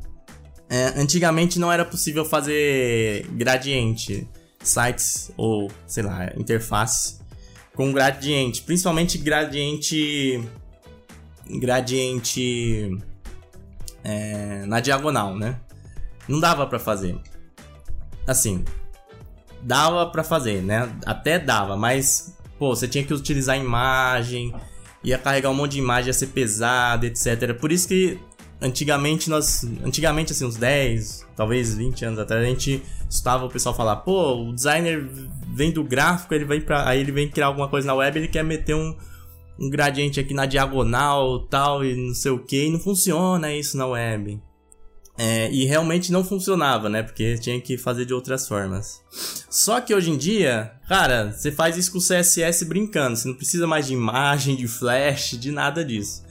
É, 0.68 1.00
antigamente 1.00 1.58
não 1.58 1.72
era 1.72 1.84
possível 1.84 2.24
fazer 2.24 3.26
gradiente, 3.32 4.28
sites 4.62 5.30
ou, 5.36 5.70
sei 5.86 6.02
lá, 6.02 6.32
interface 6.36 7.18
com 7.74 7.92
gradiente, 7.92 8.62
principalmente 8.62 9.16
gradiente 9.18 10.42
gradiente 11.58 12.96
é, 14.04 14.64
na 14.66 14.80
diagonal, 14.80 15.36
né? 15.36 15.58
Não 16.28 16.38
dava 16.40 16.66
para 16.66 16.78
fazer 16.78 17.18
assim, 18.26 18.64
dava 19.62 20.06
para 20.06 20.24
fazer, 20.24 20.62
né? 20.62 20.90
Até 21.04 21.38
dava, 21.38 21.76
mas 21.76 22.36
pô, 22.58 22.74
você 22.74 22.86
tinha 22.86 23.04
que 23.04 23.14
utilizar 23.14 23.58
imagem, 23.58 24.54
ia 25.02 25.18
carregar 25.18 25.50
um 25.50 25.54
monte 25.54 25.72
de 25.72 25.78
imagem, 25.78 26.08
ia 26.08 26.12
ser 26.12 26.28
pesado, 26.28 27.06
etc. 27.06 27.54
Por 27.58 27.72
isso 27.72 27.88
que 27.88 28.18
antigamente 28.60 29.28
nós, 29.28 29.64
antigamente 29.84 30.32
assim, 30.32 30.44
uns 30.44 30.56
10, 30.56 31.26
talvez 31.36 31.74
20 31.74 32.04
anos 32.04 32.18
atrás, 32.18 32.42
a 32.42 32.48
gente 32.48 32.82
estava 33.10 33.44
o 33.44 33.50
pessoal 33.50 33.74
falar, 33.74 33.96
pô, 33.96 34.48
o 34.48 34.52
designer 34.52 35.04
vem 35.54 35.72
do 35.72 35.82
gráfico, 35.82 36.34
ele 36.34 36.44
vem 36.44 36.60
para 36.60 36.88
aí 36.88 37.00
ele 37.00 37.12
vem 37.12 37.28
criar 37.28 37.46
alguma 37.46 37.68
coisa 37.68 37.86
na 37.86 37.94
web, 37.94 38.18
ele 38.18 38.28
quer 38.28 38.44
meter 38.44 38.74
um 38.74 38.96
um 39.58 39.68
gradiente 39.70 40.18
aqui 40.18 40.34
na 40.34 40.46
diagonal, 40.46 41.40
tal 41.40 41.84
e 41.84 41.94
não 41.94 42.14
sei 42.14 42.32
o 42.32 42.38
que, 42.38 42.66
e 42.66 42.70
não 42.70 42.80
funciona 42.80 43.54
isso 43.54 43.76
na 43.76 43.86
web. 43.86 44.40
É, 45.18 45.50
e 45.52 45.66
realmente 45.66 46.10
não 46.10 46.24
funcionava, 46.24 46.88
né? 46.88 47.02
Porque 47.02 47.36
tinha 47.38 47.60
que 47.60 47.76
fazer 47.76 48.06
de 48.06 48.14
outras 48.14 48.48
formas. 48.48 49.02
Só 49.50 49.80
que 49.80 49.94
hoje 49.94 50.10
em 50.10 50.16
dia, 50.16 50.72
cara, 50.88 51.32
você 51.32 51.52
faz 51.52 51.76
isso 51.76 51.92
com 51.92 51.98
CSS 51.98 52.64
brincando. 52.64 53.16
Você 53.16 53.28
não 53.28 53.34
precisa 53.34 53.66
mais 53.66 53.86
de 53.86 53.92
imagem, 53.92 54.56
de 54.56 54.66
flash, 54.66 55.38
de 55.38 55.52
nada 55.52 55.84
disso. 55.84 56.24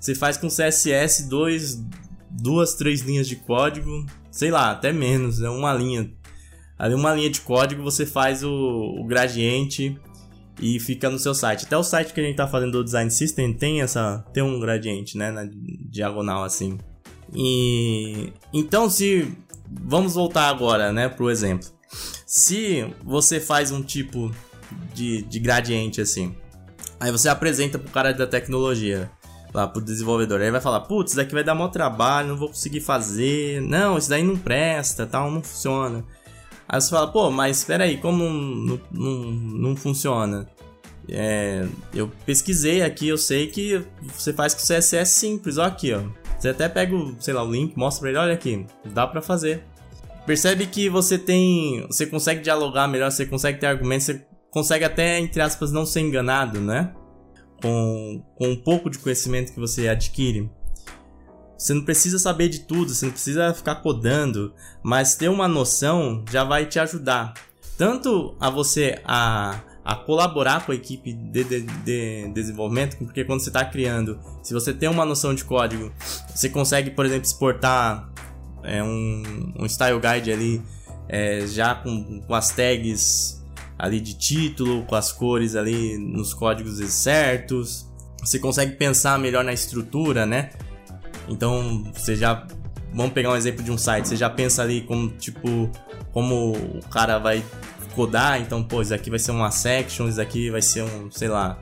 Você 0.00 0.14
faz 0.14 0.36
com 0.36 0.48
CSS 0.48 1.28
dois, 1.28 1.82
duas, 2.30 2.74
três 2.74 3.00
linhas 3.00 3.26
de 3.26 3.36
código, 3.36 4.06
sei 4.30 4.50
lá, 4.50 4.70
até 4.70 4.92
menos, 4.92 5.42
é 5.42 5.50
uma 5.50 5.72
linha. 5.72 6.10
Ali 6.78 6.94
uma 6.94 7.12
linha 7.12 7.28
de 7.28 7.40
código 7.40 7.82
você 7.82 8.06
faz 8.06 8.44
o, 8.44 8.50
o 8.50 9.04
gradiente 9.04 9.98
e 10.60 10.78
fica 10.78 11.10
no 11.10 11.18
seu 11.18 11.34
site. 11.34 11.66
Até 11.66 11.76
o 11.76 11.82
site 11.82 12.12
que 12.12 12.20
a 12.20 12.22
gente 12.22 12.36
tá 12.36 12.46
fazendo 12.46 12.72
do 12.72 12.84
Design 12.84 13.10
System 13.10 13.52
tem 13.52 13.80
essa 13.80 14.24
tem 14.32 14.42
um 14.42 14.60
gradiente, 14.60 15.18
né, 15.18 15.32
na 15.32 15.48
diagonal 15.90 16.44
assim. 16.44 16.78
E 17.34 18.32
então 18.52 18.88
se 18.88 19.32
vamos 19.70 20.14
voltar 20.14 20.48
agora, 20.48 20.92
né, 20.92 21.08
pro 21.08 21.30
exemplo. 21.30 21.68
Se 22.26 22.86
você 23.02 23.40
faz 23.40 23.70
um 23.70 23.82
tipo 23.82 24.30
de, 24.94 25.22
de 25.22 25.38
gradiente 25.38 26.00
assim, 26.00 26.34
aí 27.00 27.10
você 27.10 27.28
apresenta 27.28 27.78
pro 27.78 27.90
cara 27.90 28.12
da 28.12 28.26
tecnologia, 28.26 29.10
lá 29.52 29.66
pro 29.66 29.80
desenvolvedor, 29.80 30.40
aí 30.40 30.50
vai 30.50 30.60
falar, 30.60 30.80
putz, 30.80 31.12
isso 31.12 31.16
daqui 31.16 31.32
vai 31.32 31.44
dar 31.44 31.54
maior 31.54 31.68
trabalho, 31.68 32.28
não 32.28 32.36
vou 32.36 32.48
conseguir 32.48 32.80
fazer, 32.80 33.62
não, 33.62 33.96
isso 33.96 34.10
daí 34.10 34.22
não 34.22 34.36
presta, 34.36 35.06
tal, 35.06 35.30
não 35.30 35.42
funciona. 35.42 36.04
Aí 36.68 36.80
você 36.80 36.90
fala, 36.90 37.10
pô, 37.10 37.30
mas 37.30 37.58
espera 37.58 37.84
aí, 37.84 37.96
como 37.96 38.24
não, 38.24 38.80
não, 38.92 39.30
não 39.30 39.76
funciona? 39.76 40.46
É, 41.08 41.66
eu 41.94 42.10
pesquisei 42.26 42.82
aqui, 42.82 43.08
eu 43.08 43.16
sei 43.16 43.46
que 43.46 43.82
você 44.14 44.34
faz 44.34 44.52
com 44.52 44.60
CSS 44.60 45.12
simples, 45.12 45.56
ó 45.56 45.64
aqui, 45.64 45.94
ó. 45.94 46.02
Você 46.38 46.50
até 46.50 46.68
pega, 46.68 46.94
o, 46.94 47.16
sei 47.20 47.34
lá, 47.34 47.42
o 47.42 47.50
link, 47.50 47.76
mostra 47.76 48.02
pra 48.02 48.10
ele, 48.10 48.18
olha 48.18 48.34
aqui, 48.34 48.64
dá 48.84 49.06
pra 49.06 49.20
fazer. 49.20 49.64
Percebe 50.24 50.66
que 50.66 50.88
você 50.88 51.18
tem, 51.18 51.86
você 51.86 52.06
consegue 52.06 52.42
dialogar 52.42 52.86
melhor, 52.86 53.10
você 53.10 53.26
consegue 53.26 53.58
ter 53.58 53.66
argumentos, 53.66 54.06
você 54.06 54.26
consegue 54.50 54.84
até, 54.84 55.18
entre 55.18 55.40
aspas, 55.40 55.72
não 55.72 55.84
ser 55.84 56.00
enganado, 56.00 56.60
né? 56.60 56.92
Com, 57.60 58.22
com 58.36 58.48
um 58.48 58.56
pouco 58.56 58.88
de 58.88 58.98
conhecimento 58.98 59.52
que 59.52 59.58
você 59.58 59.88
adquire. 59.88 60.50
Você 61.56 61.74
não 61.74 61.84
precisa 61.84 62.20
saber 62.20 62.48
de 62.48 62.60
tudo, 62.60 62.94
você 62.94 63.06
não 63.06 63.12
precisa 63.12 63.52
ficar 63.52 63.76
codando, 63.76 64.54
mas 64.80 65.16
ter 65.16 65.28
uma 65.28 65.48
noção 65.48 66.24
já 66.30 66.44
vai 66.44 66.66
te 66.66 66.78
ajudar. 66.78 67.34
Tanto 67.76 68.36
a 68.38 68.48
você 68.48 69.00
a 69.04 69.60
a 69.88 69.96
colaborar 69.96 70.66
com 70.66 70.72
a 70.72 70.74
equipe 70.74 71.14
de, 71.14 71.44
de, 71.44 71.62
de 71.62 72.28
desenvolvimento, 72.34 72.98
porque 72.98 73.24
quando 73.24 73.40
você 73.40 73.48
está 73.48 73.64
criando, 73.64 74.20
se 74.42 74.52
você 74.52 74.74
tem 74.74 74.86
uma 74.86 75.02
noção 75.02 75.34
de 75.34 75.42
código, 75.42 75.90
você 76.28 76.50
consegue, 76.50 76.90
por 76.90 77.06
exemplo, 77.06 77.24
exportar 77.24 78.06
é, 78.62 78.82
um, 78.82 79.54
um 79.58 79.66
style 79.66 79.98
guide 79.98 80.30
ali 80.30 80.62
é, 81.08 81.46
já 81.46 81.74
com, 81.74 82.20
com 82.20 82.34
as 82.34 82.50
tags 82.50 83.42
ali 83.78 83.98
de 83.98 84.12
título, 84.12 84.84
com 84.84 84.94
as 84.94 85.10
cores 85.10 85.56
ali 85.56 85.96
nos 85.96 86.34
códigos 86.34 86.78
certos. 86.92 87.88
Você 88.20 88.38
consegue 88.38 88.72
pensar 88.72 89.18
melhor 89.18 89.42
na 89.42 89.54
estrutura, 89.54 90.26
né? 90.26 90.50
Então, 91.26 91.90
você 91.94 92.14
já 92.14 92.46
vamos 92.92 93.14
pegar 93.14 93.30
um 93.30 93.36
exemplo 93.36 93.64
de 93.64 93.70
um 93.70 93.78
site, 93.78 94.08
você 94.08 94.16
já 94.16 94.28
pensa 94.28 94.62
ali 94.62 94.82
como 94.82 95.08
tipo 95.08 95.70
como 96.12 96.52
o 96.52 96.80
cara 96.90 97.18
vai 97.18 97.42
codar, 97.98 98.40
então, 98.40 98.62
pô, 98.62 98.80
isso 98.80 98.94
aqui 98.94 99.10
vai 99.10 99.18
ser 99.18 99.32
uma 99.32 99.50
section, 99.50 100.08
isso 100.08 100.20
aqui 100.20 100.50
vai 100.50 100.62
ser 100.62 100.82
um, 100.82 101.10
sei 101.10 101.26
lá, 101.26 101.60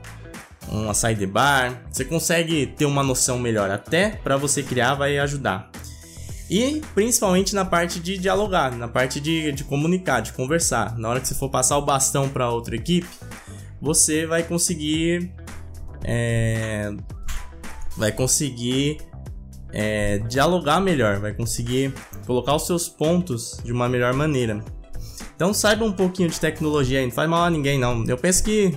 uma 0.69 0.93
sidebar. 0.93 1.81
Você 1.91 2.05
consegue 2.05 2.67
ter 2.67 2.85
uma 2.85 3.01
noção 3.01 3.39
melhor, 3.39 3.71
até 3.71 4.11
para 4.11 4.37
você 4.37 4.61
criar 4.61 4.93
vai 4.93 5.17
ajudar. 5.17 5.71
E 6.47 6.79
principalmente 6.93 7.55
na 7.55 7.65
parte 7.65 7.99
de 7.99 8.19
dialogar, 8.19 8.71
na 8.71 8.87
parte 8.87 9.19
de, 9.19 9.51
de 9.51 9.63
comunicar, 9.63 10.21
de 10.21 10.31
conversar. 10.31 10.95
Na 10.95 11.09
hora 11.09 11.19
que 11.19 11.27
você 11.27 11.33
for 11.33 11.49
passar 11.49 11.75
o 11.75 11.81
bastão 11.81 12.29
para 12.29 12.51
outra 12.51 12.75
equipe, 12.75 13.09
você 13.81 14.27
vai 14.27 14.43
conseguir. 14.43 15.31
É, 16.03 16.93
vai 17.97 18.11
conseguir 18.11 18.99
é, 19.73 20.19
dialogar 20.19 20.79
melhor, 20.79 21.19
vai 21.19 21.33
conseguir 21.33 21.91
colocar 22.27 22.55
os 22.55 22.67
seus 22.67 22.87
pontos 22.87 23.59
de 23.63 23.71
uma 23.71 23.89
melhor 23.89 24.13
maneira. 24.13 24.63
Então 25.37 25.53
saiba 25.53 25.85
um 25.85 25.91
pouquinho 25.91 26.27
de 26.29 26.39
tecnologia 26.39 26.97
aí, 26.97 27.05
não 27.05 27.11
faz 27.11 27.29
mal 27.29 27.43
a 27.43 27.49
ninguém 27.51 27.77
não. 27.77 28.03
Eu 28.07 28.17
penso 28.17 28.43
que 28.43 28.75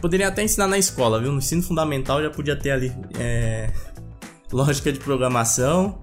poderia 0.00 0.28
até 0.28 0.44
ensinar 0.44 0.68
na 0.68 0.78
escola, 0.78 1.20
viu? 1.20 1.32
No 1.32 1.38
ensino 1.38 1.64
fundamental 1.64 2.22
já 2.22 2.30
podia 2.30 2.54
ter 2.54 2.70
ali 2.70 2.94
é, 3.18 3.72
lógica 4.52 4.92
de 4.92 5.00
programação, 5.00 5.98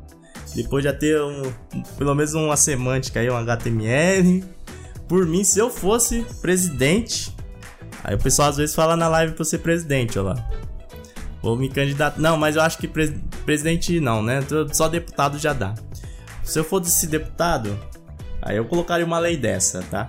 depois 0.53 0.83
já 0.83 0.91
ter 0.91 1.21
um, 1.21 1.53
pelo 1.97 2.13
menos 2.13 2.33
uma 2.33 2.57
semântica 2.57 3.21
aí, 3.21 3.29
um 3.29 3.37
HTML. 3.37 4.43
Por 5.07 5.25
mim, 5.25 5.45
se 5.45 5.57
eu 5.57 5.69
fosse 5.69 6.25
presidente, 6.41 7.33
aí 8.03 8.13
o 8.13 8.19
pessoal 8.19 8.49
às 8.49 8.57
vezes 8.57 8.75
fala 8.75 8.97
na 8.97 9.07
live 9.07 9.35
pra 9.35 9.45
ser 9.45 9.59
presidente, 9.59 10.19
ó 10.19 10.23
lá. 10.23 10.49
Vou 11.41 11.55
me 11.55 11.69
candidatar. 11.69 12.19
Não, 12.19 12.35
mas 12.35 12.57
eu 12.57 12.61
acho 12.61 12.77
que 12.77 12.89
pres... 12.89 13.13
presidente 13.45 14.01
não, 14.01 14.21
né? 14.21 14.41
Só 14.73 14.89
deputado 14.89 15.39
já 15.39 15.53
dá. 15.53 15.75
Se 16.43 16.59
eu 16.59 16.63
fosse 16.65 17.07
deputado, 17.07 17.79
Aí 18.41 18.57
eu 18.57 18.65
colocaria 18.65 19.05
uma 19.05 19.19
lei 19.19 19.37
dessa, 19.37 19.81
tá? 19.83 20.07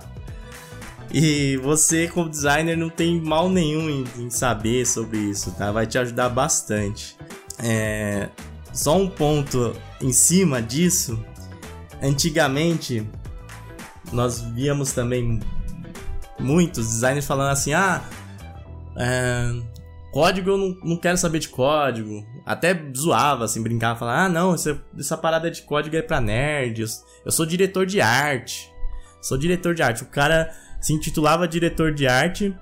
E 1.13 1.57
você, 1.57 2.07
como 2.07 2.27
designer, 2.27 2.75
não 2.75 2.89
tem 2.89 3.21
mal 3.21 3.47
nenhum 3.47 3.89
em, 3.89 4.05
em 4.17 4.29
saber 4.31 4.85
sobre 4.85 5.17
isso, 5.17 5.51
tá? 5.51 5.71
Vai 5.71 5.85
te 5.85 5.97
ajudar 5.97 6.29
bastante. 6.29 7.15
É, 7.59 8.29
só 8.73 8.97
um 8.97 9.07
ponto 9.07 9.75
em 10.01 10.11
cima 10.11 10.61
disso. 10.61 11.23
Antigamente, 12.01 13.07
nós 14.11 14.41
víamos 14.41 14.91
também 14.91 15.39
muitos 16.39 16.87
designers 16.87 17.27
falando 17.27 17.51
assim: 17.51 17.73
ah, 17.73 18.01
é, 18.97 19.53
código 20.13 20.51
eu 20.51 20.57
não, 20.57 20.77
não 20.83 20.97
quero 20.97 21.17
saber 21.17 21.39
de 21.39 21.49
código. 21.49 22.23
Até 22.45 22.79
zoava, 22.95 23.45
assim, 23.45 23.61
brincava, 23.61 23.99
falava: 23.99 24.25
ah, 24.25 24.29
não, 24.29 24.53
essa, 24.53 24.79
essa 24.97 25.17
parada 25.17 25.49
de 25.49 25.63
código 25.63 25.95
é 25.95 26.01
pra 26.03 26.21
nerds. 26.21 27.03
Eu 27.25 27.31
sou 27.31 27.45
diretor 27.45 27.85
de 27.85 27.99
arte. 27.99 28.71
Sou 29.21 29.37
diretor 29.37 29.73
de 29.73 29.81
arte. 29.81 30.03
O 30.03 30.07
cara 30.07 30.53
se 30.79 30.93
intitulava 30.93 31.47
diretor 31.47 31.91
de 31.93 32.05
arte, 32.05 32.55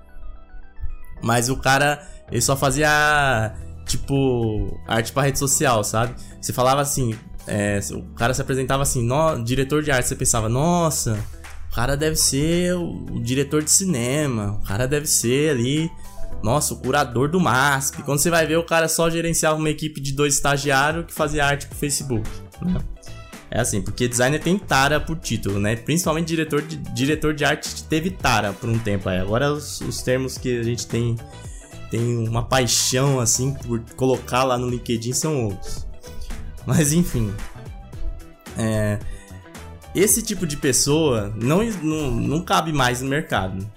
mas 1.22 1.50
o 1.50 1.58
cara 1.58 2.08
ele 2.32 2.42
só 2.42 2.56
fazia 2.56 3.54
tipo 3.86 4.80
arte 4.88 5.12
para 5.12 5.24
rede 5.24 5.38
social, 5.38 5.84
sabe? 5.84 6.16
Você 6.40 6.54
falava 6.54 6.80
assim, 6.80 7.14
é, 7.46 7.80
o 7.92 8.04
cara 8.14 8.34
se 8.34 8.42
apresentava 8.42 8.84
assim, 8.84 9.04
no, 9.04 9.44
diretor 9.44 9.84
de 9.84 9.92
arte, 9.92 10.08
você 10.08 10.16
pensava, 10.16 10.48
nossa, 10.48 11.20
o 11.70 11.76
cara 11.76 11.98
deve 11.98 12.16
ser 12.16 12.76
o, 12.76 13.16
o 13.16 13.22
diretor 13.22 13.62
de 13.62 13.72
cinema, 13.72 14.60
o 14.62 14.66
cara 14.66 14.88
deve 14.88 15.08
ser 15.08 15.50
ali, 15.50 15.92
nossa, 16.44 16.74
o 16.74 16.78
curador 16.78 17.30
do 17.30 17.40
MASP. 17.40 18.04
Quando 18.04 18.20
você 18.20 18.30
vai 18.30 18.46
ver, 18.46 18.58
o 18.58 18.64
cara 18.64 18.88
só 18.88 19.10
gerenciava 19.10 19.58
uma 19.58 19.70
equipe 19.70 20.02
de 20.02 20.14
dois 20.14 20.36
estagiários 20.36 21.06
que 21.06 21.14
fazia 21.14 21.46
arte 21.46 21.68
pro 21.68 21.78
Facebook. 21.78 22.28
Né? 22.62 22.80
É 23.50 23.60
assim, 23.60 23.82
porque 23.82 24.08
designer 24.08 24.40
tem 24.40 24.58
tara 24.58 25.00
por 25.00 25.18
título, 25.20 25.60
né? 25.60 25.76
Principalmente 25.76 26.28
diretor 26.28 26.62
de, 26.62 26.78
diretor 26.78 27.34
de 27.34 27.44
arte 27.44 27.84
teve 27.84 28.10
tara 28.10 28.54
por 28.54 28.70
um 28.70 28.80
tempo 28.80 29.10
aí. 29.10 29.20
Agora 29.20 29.52
os, 29.52 29.82
os 29.82 30.02
termos 30.02 30.38
que 30.38 30.58
a 30.58 30.64
gente 30.64 30.88
tem 30.88 31.18
tem 31.90 32.26
uma 32.26 32.42
paixão 32.42 33.20
assim 33.20 33.54
por 33.54 33.82
colocar 33.98 34.46
lá 34.46 34.58
no 34.58 34.70
LinkedIn 34.70 35.12
são 35.12 35.48
outros. 35.48 35.86
Mas 36.66 36.94
enfim. 36.94 37.34
É, 38.58 38.98
esse 39.94 40.22
tipo 40.22 40.48
de 40.48 40.56
pessoa 40.56 41.34
não, 41.36 41.62
não, 41.84 42.12
não 42.12 42.42
cabe 42.42 42.72
mais 42.72 43.02
no 43.02 43.10
mercado. 43.10 43.70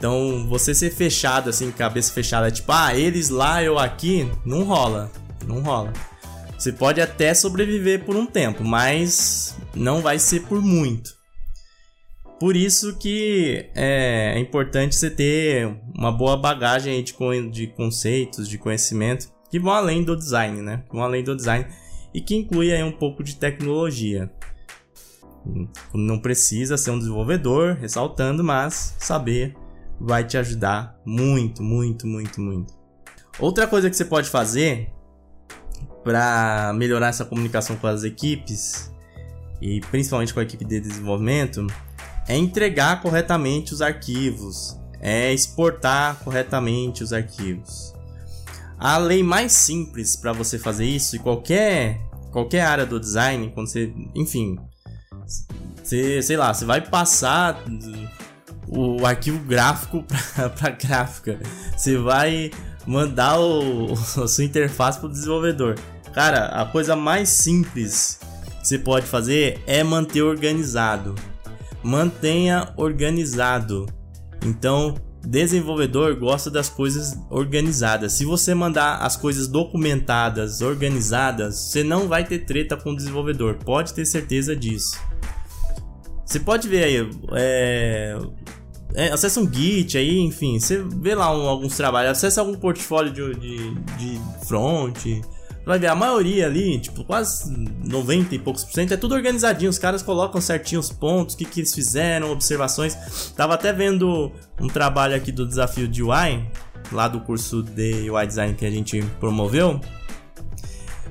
Então, 0.00 0.46
você 0.48 0.74
ser 0.74 0.90
fechado 0.90 1.50
assim, 1.50 1.70
cabeça 1.70 2.10
fechada, 2.10 2.50
tipo, 2.50 2.72
ah, 2.72 2.96
eles 2.96 3.28
lá, 3.28 3.62
eu 3.62 3.78
aqui, 3.78 4.26
não 4.46 4.64
rola. 4.64 5.12
Não 5.46 5.60
rola. 5.60 5.92
Você 6.58 6.72
pode 6.72 7.02
até 7.02 7.34
sobreviver 7.34 8.02
por 8.06 8.16
um 8.16 8.24
tempo, 8.24 8.64
mas 8.64 9.54
não 9.74 10.00
vai 10.00 10.18
ser 10.18 10.40
por 10.44 10.62
muito. 10.62 11.14
Por 12.38 12.56
isso 12.56 12.96
que 12.96 13.68
é, 13.74 14.32
é 14.36 14.38
importante 14.38 14.96
você 14.96 15.10
ter 15.10 15.70
uma 15.94 16.10
boa 16.10 16.34
bagagem 16.34 17.04
de, 17.04 17.14
de 17.50 17.66
conceitos, 17.66 18.48
de 18.48 18.56
conhecimento 18.56 19.30
que 19.50 19.60
vão 19.60 19.74
além 19.74 20.02
do 20.02 20.16
design, 20.16 20.62
né? 20.62 20.82
Que 20.88 20.94
vão 20.96 21.04
além 21.04 21.22
do 21.22 21.36
design 21.36 21.66
e 22.14 22.22
que 22.22 22.34
inclui 22.34 22.72
aí 22.72 22.82
um 22.82 22.92
pouco 22.92 23.22
de 23.22 23.36
tecnologia. 23.36 24.30
Não 25.92 26.18
precisa 26.18 26.78
ser 26.78 26.90
um 26.90 26.98
desenvolvedor, 26.98 27.74
ressaltando, 27.74 28.42
mas 28.42 28.96
saber 28.98 29.54
vai 30.00 30.24
te 30.24 30.36
ajudar 30.38 30.98
muito, 31.04 31.62
muito, 31.62 32.06
muito, 32.06 32.40
muito. 32.40 32.74
Outra 33.38 33.66
coisa 33.66 33.90
que 33.90 33.96
você 33.96 34.04
pode 34.04 34.28
fazer 34.28 34.92
para 36.02 36.72
melhorar 36.74 37.08
essa 37.08 37.24
comunicação 37.24 37.76
com 37.76 37.86
as 37.86 38.04
equipes 38.04 38.90
e 39.60 39.80
principalmente 39.90 40.32
com 40.32 40.40
a 40.40 40.42
equipe 40.42 40.64
de 40.64 40.80
desenvolvimento 40.80 41.66
é 42.26 42.36
entregar 42.36 43.02
corretamente 43.02 43.74
os 43.74 43.82
arquivos, 43.82 44.78
é 45.00 45.32
exportar 45.32 46.16
corretamente 46.24 47.02
os 47.02 47.12
arquivos. 47.12 47.94
A 48.78 48.96
lei 48.96 49.22
mais 49.22 49.52
simples 49.52 50.16
para 50.16 50.32
você 50.32 50.58
fazer 50.58 50.86
isso 50.86 51.16
e 51.16 51.18
qualquer 51.18 52.00
qualquer 52.30 52.62
área 52.62 52.86
do 52.86 52.98
design, 52.98 53.50
quando 53.52 53.66
você, 53.66 53.92
enfim, 54.14 54.56
você, 55.82 56.22
sei 56.22 56.36
lá, 56.36 56.54
você 56.54 56.64
vai 56.64 56.80
passar 56.80 57.62
o 58.70 59.04
arquivo 59.04 59.38
gráfico 59.40 60.04
para 60.58 60.70
gráfica. 60.70 61.38
Você 61.76 61.98
vai 61.98 62.50
mandar 62.86 63.38
o, 63.40 63.92
a 63.92 64.28
sua 64.28 64.44
interface 64.44 64.98
para 64.98 65.08
o 65.08 65.12
desenvolvedor. 65.12 65.76
Cara, 66.12 66.46
a 66.46 66.64
coisa 66.64 66.96
mais 66.96 67.28
simples 67.28 68.18
que 68.60 68.68
você 68.68 68.78
pode 68.78 69.06
fazer 69.06 69.62
é 69.66 69.82
manter 69.82 70.22
organizado. 70.22 71.14
Mantenha 71.82 72.72
organizado. 72.76 73.86
Então, 74.44 74.94
desenvolvedor 75.22 76.16
gosta 76.16 76.50
das 76.50 76.68
coisas 76.68 77.18
organizadas. 77.30 78.12
Se 78.14 78.24
você 78.24 78.54
mandar 78.54 78.96
as 78.98 79.16
coisas 79.16 79.46
documentadas, 79.46 80.60
organizadas, 80.60 81.56
você 81.56 81.84
não 81.84 82.08
vai 82.08 82.24
ter 82.24 82.40
treta 82.40 82.76
com 82.76 82.90
o 82.90 82.96
desenvolvedor. 82.96 83.56
Pode 83.56 83.94
ter 83.94 84.04
certeza 84.04 84.54
disso. 84.56 84.98
Você 86.24 86.38
pode 86.38 86.68
ver 86.68 86.84
aí, 86.84 87.10
é, 87.32 88.16
é, 88.94 89.10
acessa 89.10 89.40
um 89.40 89.52
Git 89.52 89.96
aí, 89.96 90.18
enfim, 90.18 90.58
você 90.58 90.82
vê 90.82 91.14
lá 91.14 91.34
um, 91.34 91.48
alguns 91.48 91.76
trabalhos, 91.76 92.12
acessa 92.12 92.40
algum 92.40 92.54
portfólio 92.54 93.12
de, 93.12 93.34
de, 93.34 93.74
de 93.74 94.20
front. 94.46 94.96
Vai 95.64 95.78
ver, 95.78 95.88
a 95.88 95.94
maioria 95.94 96.46
ali, 96.46 96.80
tipo, 96.80 97.04
quase 97.04 97.52
90 97.84 98.34
e 98.34 98.38
poucos 98.38 98.64
por 98.64 98.72
cento, 98.72 98.94
é 98.94 98.96
tudo 98.96 99.14
organizadinho. 99.14 99.70
Os 99.70 99.78
caras 99.78 100.02
colocam 100.02 100.40
certinho 100.40 100.80
os 100.80 100.90
pontos, 100.90 101.34
o 101.34 101.38
que, 101.38 101.44
que 101.44 101.60
eles 101.60 101.74
fizeram, 101.74 102.32
observações. 102.32 103.32
Tava 103.36 103.54
até 103.54 103.72
vendo 103.72 104.32
um 104.58 104.66
trabalho 104.68 105.14
aqui 105.14 105.30
do 105.30 105.46
desafio 105.46 105.86
de 105.86 106.02
UI, 106.02 106.44
lá 106.90 107.06
do 107.06 107.20
curso 107.20 107.62
de 107.62 108.10
UI 108.10 108.26
Design 108.26 108.54
que 108.54 108.64
a 108.64 108.70
gente 108.70 109.02
promoveu. 109.20 109.80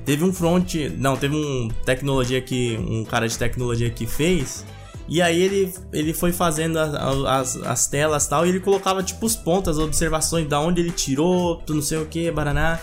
Teve 0.04 0.24
um 0.24 0.32
front, 0.32 0.74
não, 0.98 1.16
teve 1.16 1.36
um 1.36 1.68
tecnologia 1.86 2.40
que 2.40 2.76
um 2.76 3.04
cara 3.04 3.28
de 3.28 3.38
tecnologia 3.38 3.88
que 3.88 4.06
fez 4.06 4.64
e 5.10 5.20
aí 5.20 5.42
ele, 5.42 5.74
ele 5.92 6.14
foi 6.14 6.30
fazendo 6.30 6.78
as, 6.78 6.94
as, 6.94 7.56
as 7.56 7.86
telas 7.88 8.28
tal, 8.28 8.46
e 8.46 8.50
ele 8.50 8.60
colocava 8.60 9.02
tipo 9.02 9.26
os 9.26 9.34
pontos, 9.34 9.76
as 9.76 9.84
observações 9.84 10.48
da 10.48 10.60
onde 10.60 10.80
ele 10.80 10.92
tirou, 10.92 11.60
não 11.68 11.82
sei 11.82 11.98
o 11.98 12.06
que, 12.06 12.30
baraná. 12.30 12.78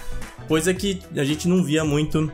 Coisa 0.46 0.74
que 0.74 1.02
a 1.16 1.24
gente 1.24 1.48
não 1.48 1.64
via 1.64 1.86
muito 1.86 2.30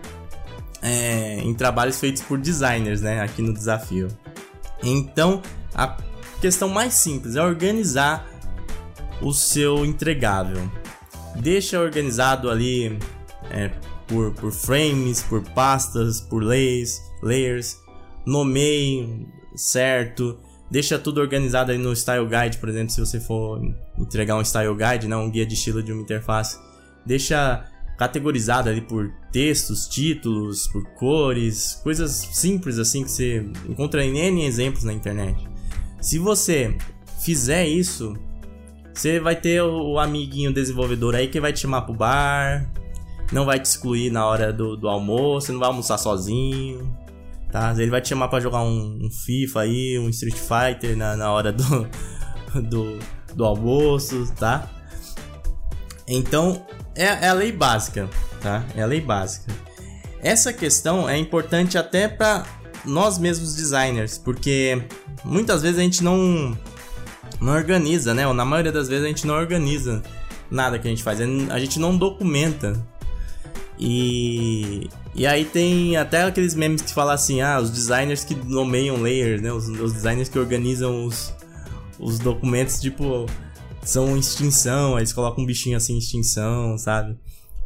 é, 0.81 1.39
em 1.41 1.53
trabalhos 1.53 1.99
feitos 1.99 2.23
por 2.23 2.39
designers, 2.39 3.01
né? 3.01 3.21
Aqui 3.21 3.43
no 3.43 3.53
desafio. 3.53 4.07
Então, 4.81 5.43
a 5.75 5.95
questão 6.41 6.69
mais 6.69 6.95
simples 6.95 7.35
é 7.35 7.43
organizar 7.43 8.27
o 9.21 9.31
seu 9.31 9.85
entregável. 9.85 10.71
Deixa 11.35 11.79
organizado 11.79 12.49
ali 12.49 12.97
é, 13.51 13.69
por, 14.07 14.31
por 14.31 14.51
frames, 14.51 15.21
por 15.21 15.43
pastas, 15.49 16.19
por 16.19 16.43
layers, 16.43 16.99
layers. 17.21 17.77
Nomeie 18.25 19.27
certo. 19.55 20.39
Deixa 20.69 20.97
tudo 20.97 21.21
organizado 21.21 21.71
aí 21.71 21.77
no 21.77 21.95
Style 21.95 22.25
Guide, 22.25 22.57
por 22.57 22.69
exemplo, 22.69 22.89
se 22.89 22.99
você 22.99 23.19
for 23.19 23.61
entregar 23.97 24.35
um 24.35 24.43
Style 24.43 24.75
Guide, 24.75 25.07
não 25.07 25.25
um 25.25 25.29
guia 25.29 25.45
de 25.45 25.53
estilo 25.53 25.83
de 25.83 25.91
uma 25.91 26.01
interface. 26.01 26.57
Deixa 27.05 27.65
categorizado 27.97 28.69
ali 28.69 28.81
por 28.81 29.11
textos, 29.31 29.87
títulos, 29.87 30.67
por 30.67 30.83
cores, 30.95 31.79
coisas 31.83 32.11
simples 32.11 32.79
assim 32.79 33.03
que 33.03 33.11
você 33.11 33.45
encontra 33.69 34.03
em 34.03 34.17
N 34.17 34.45
exemplos 34.45 34.83
na 34.83 34.93
internet. 34.93 35.47
Se 36.01 36.17
você 36.17 36.75
fizer 37.21 37.67
isso, 37.67 38.15
você 38.93 39.19
vai 39.19 39.35
ter 39.35 39.61
o 39.61 39.97
amiguinho 39.99 40.53
desenvolvedor 40.53 41.15
aí 41.15 41.27
que 41.27 41.39
vai 41.39 41.53
te 41.53 41.59
chamar 41.59 41.83
pro 41.83 41.93
bar, 41.93 42.69
não 43.31 43.45
vai 43.45 43.59
te 43.59 43.65
excluir 43.65 44.11
na 44.11 44.25
hora 44.25 44.51
do, 44.51 44.75
do 44.75 44.87
almoço, 44.87 45.51
não 45.51 45.59
vai 45.59 45.69
almoçar 45.69 45.97
sozinho, 45.97 46.95
tá? 47.53 47.71
Ele 47.77 47.91
vai 47.91 48.01
te 48.01 48.09
chamar 48.09 48.29
para 48.29 48.39
jogar 48.39 48.63
um, 48.63 48.97
um, 48.99 49.11
FIFA 49.11 49.61
aí, 49.61 49.99
um 49.99 50.09
Street 50.09 50.35
Fighter 50.35 50.97
na, 50.97 51.15
na 51.15 51.31
hora 51.31 51.53
do, 51.53 51.87
do, 52.67 52.99
do 53.35 53.45
almoço, 53.45 54.33
tá? 54.35 54.67
Então, 56.07 56.65
é, 56.95 57.03
é 57.03 57.29
a 57.29 57.33
lei 57.33 57.51
básica, 57.51 58.09
tá? 58.41 58.65
É 58.75 58.81
a 58.81 58.87
lei 58.87 58.99
básica. 58.99 59.53
Essa 60.19 60.51
questão 60.51 61.07
é 61.07 61.15
importante 61.15 61.77
até 61.77 62.07
para 62.07 62.43
nós 62.83 63.19
mesmos 63.19 63.55
designers, 63.55 64.17
porque 64.17 64.81
muitas 65.23 65.61
vezes 65.61 65.77
a 65.77 65.83
gente 65.83 66.03
não 66.03 66.57
não 67.39 67.53
organiza, 67.53 68.15
né? 68.15 68.27
Ou 68.27 68.33
na 68.33 68.43
maioria 68.43 68.71
das 68.71 68.87
vezes 68.87 69.05
a 69.05 69.07
gente 69.07 69.27
não 69.27 69.35
organiza 69.35 70.01
nada 70.49 70.79
que 70.79 70.87
a 70.87 70.89
gente 70.89 71.03
faz, 71.03 71.21
a 71.21 71.59
gente 71.59 71.79
não 71.79 71.95
documenta. 71.95 72.83
E 73.79 74.89
e 75.15 75.27
aí 75.27 75.45
tem 75.45 75.95
até 75.95 76.23
aqueles 76.23 76.55
memes 76.55 76.81
que 76.81 76.93
falam 76.93 77.13
assim, 77.13 77.41
ah, 77.41 77.59
os 77.59 77.69
designers 77.69 78.23
que 78.23 78.33
nomeiam 78.33 79.01
layers, 79.01 79.41
né? 79.41 79.51
Os, 79.51 79.67
os 79.67 79.93
designers 79.93 80.27
que 80.27 80.39
organizam 80.39 81.05
os, 81.05 81.33
os 81.99 82.17
documentos, 82.17 82.81
tipo, 82.81 83.27
são 83.83 84.17
extinção, 84.17 84.97
eles 84.97 85.13
colocam 85.13 85.43
um 85.43 85.47
bichinho 85.47 85.77
assim, 85.77 85.97
extinção, 85.97 86.77
sabe? 86.77 87.17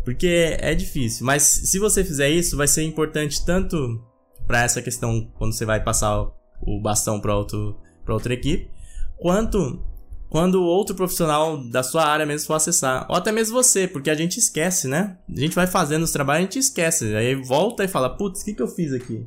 Porque 0.03 0.57
é 0.59 0.73
difícil, 0.73 1.25
mas 1.25 1.43
se 1.43 1.79
você 1.79 2.03
fizer 2.03 2.29
isso, 2.29 2.55
vai 2.55 2.67
ser 2.67 2.83
importante 2.83 3.45
tanto 3.45 4.01
para 4.45 4.63
essa 4.63 4.81
questão 4.81 5.29
quando 5.37 5.53
você 5.53 5.65
vai 5.65 5.83
passar 5.83 6.27
o 6.61 6.81
bastão 6.81 7.19
para 7.19 7.35
outro 7.35 7.77
para 8.03 8.13
outra 8.13 8.33
equipe, 8.33 8.71
quanto 9.17 9.83
quando 10.29 10.61
outro 10.61 10.95
profissional 10.95 11.57
da 11.57 11.81
sua 11.81 12.05
área 12.05 12.25
mesmo 12.25 12.47
for 12.47 12.55
acessar. 12.55 13.05
Ou 13.09 13.15
até 13.15 13.31
mesmo 13.31 13.53
você, 13.53 13.87
porque 13.87 14.09
a 14.09 14.15
gente 14.15 14.37
esquece, 14.37 14.87
né? 14.87 15.17
A 15.29 15.39
gente 15.39 15.55
vai 15.55 15.67
fazendo 15.67 16.03
os 16.03 16.11
trabalhos 16.11 16.39
a 16.39 16.43
gente 16.43 16.59
esquece. 16.59 17.15
Aí 17.15 17.35
volta 17.35 17.83
e 17.83 17.87
fala, 17.87 18.09
putz, 18.09 18.41
o 18.41 18.45
que, 18.45 18.53
que 18.53 18.61
eu 18.61 18.67
fiz 18.67 18.93
aqui? 18.93 19.25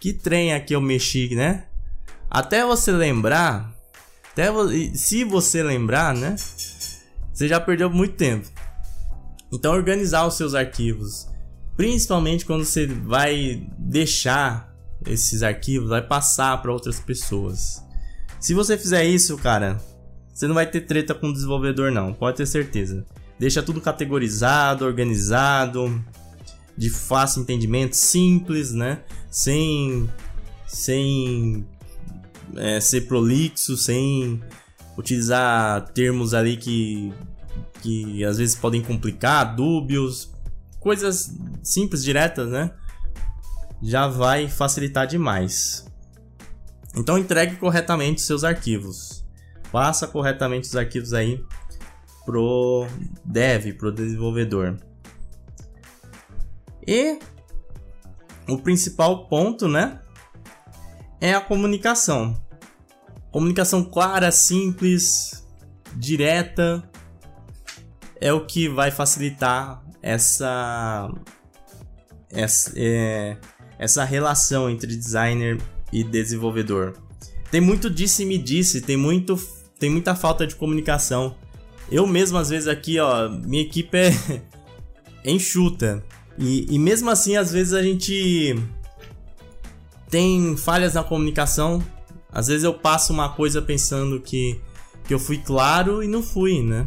Que 0.00 0.12
trem 0.12 0.52
aqui 0.52 0.74
eu 0.74 0.80
mexi, 0.80 1.34
né? 1.34 1.66
Até 2.28 2.64
você 2.64 2.90
lembrar, 2.92 3.72
até 4.32 4.48
se 4.94 5.24
você 5.24 5.62
lembrar, 5.62 6.14
né? 6.14 6.36
Você 7.32 7.48
já 7.48 7.60
perdeu 7.60 7.88
muito 7.90 8.16
tempo. 8.16 8.48
Então 9.52 9.72
organizar 9.72 10.26
os 10.26 10.34
seus 10.34 10.54
arquivos, 10.54 11.28
principalmente 11.76 12.44
quando 12.44 12.64
você 12.64 12.86
vai 12.86 13.66
deixar 13.78 14.72
esses 15.06 15.42
arquivos, 15.42 15.88
vai 15.88 16.02
passar 16.02 16.60
para 16.60 16.72
outras 16.72 17.00
pessoas. 17.00 17.82
Se 18.38 18.54
você 18.54 18.78
fizer 18.78 19.04
isso, 19.04 19.36
cara, 19.36 19.80
você 20.32 20.46
não 20.46 20.54
vai 20.54 20.66
ter 20.66 20.82
treta 20.82 21.14
com 21.14 21.28
o 21.28 21.32
desenvolvedor 21.32 21.90
não, 21.90 22.12
pode 22.12 22.38
ter 22.38 22.46
certeza. 22.46 23.04
Deixa 23.38 23.62
tudo 23.62 23.80
categorizado, 23.80 24.84
organizado, 24.84 26.02
de 26.76 26.90
fácil 26.90 27.42
entendimento, 27.42 27.94
simples, 27.96 28.72
né? 28.72 29.02
Sem 29.30 30.08
sem 30.66 31.66
é, 32.56 32.80
ser 32.80 33.02
prolixo, 33.02 33.76
sem 33.76 34.42
utilizar 34.96 35.88
termos 35.92 36.34
ali 36.34 36.56
que 36.56 37.12
que 37.82 38.24
às 38.24 38.38
vezes 38.38 38.54
podem 38.54 38.82
complicar, 38.82 39.56
dúbios, 39.56 40.32
coisas 40.78 41.34
simples, 41.62 42.02
diretas, 42.02 42.48
né? 42.48 42.70
Já 43.82 44.06
vai 44.06 44.48
facilitar 44.48 45.06
demais. 45.06 45.86
Então 46.94 47.16
entregue 47.18 47.56
corretamente 47.56 48.20
seus 48.20 48.44
arquivos. 48.44 49.19
Passa 49.70 50.06
corretamente 50.06 50.68
os 50.68 50.76
arquivos 50.76 51.12
aí 51.12 51.44
pro 52.24 52.86
dev, 53.24 53.72
pro 53.74 53.92
desenvolvedor. 53.92 54.76
E 56.86 57.18
o 58.48 58.58
principal 58.58 59.28
ponto, 59.28 59.68
né, 59.68 60.00
é 61.20 61.34
a 61.34 61.40
comunicação. 61.40 62.40
Comunicação 63.30 63.84
clara, 63.84 64.32
simples, 64.32 65.46
direta 65.94 66.82
é 68.20 68.32
o 68.32 68.44
que 68.44 68.68
vai 68.68 68.90
facilitar 68.90 69.82
essa 70.02 71.10
essa, 72.32 72.72
é, 72.76 73.36
essa 73.78 74.04
relação 74.04 74.70
entre 74.70 74.96
designer 74.96 75.60
e 75.92 76.04
desenvolvedor. 76.04 76.96
Tem 77.50 77.60
muito 77.60 77.90
disse 77.90 78.24
me 78.24 78.38
disse, 78.38 78.80
tem 78.80 78.96
muito 78.96 79.36
tem 79.80 79.90
muita 79.90 80.14
falta 80.14 80.46
de 80.46 80.54
comunicação. 80.54 81.34
Eu 81.90 82.06
mesmo 82.06 82.38
às 82.38 82.50
vezes 82.50 82.68
aqui, 82.68 83.00
ó, 83.00 83.28
minha 83.28 83.62
equipe 83.62 83.96
é 83.96 84.12
enxuta. 85.24 86.04
E, 86.38 86.66
e 86.72 86.78
mesmo 86.78 87.10
assim, 87.10 87.36
às 87.36 87.50
vezes 87.50 87.72
a 87.72 87.82
gente 87.82 88.54
tem 90.08 90.56
falhas 90.56 90.94
na 90.94 91.02
comunicação. 91.02 91.82
Às 92.30 92.46
vezes 92.46 92.62
eu 92.62 92.74
passo 92.74 93.12
uma 93.12 93.30
coisa 93.30 93.60
pensando 93.60 94.20
que, 94.20 94.60
que 95.04 95.12
eu 95.12 95.18
fui 95.18 95.38
claro 95.38 96.02
e 96.02 96.06
não 96.06 96.22
fui, 96.22 96.62
né? 96.62 96.86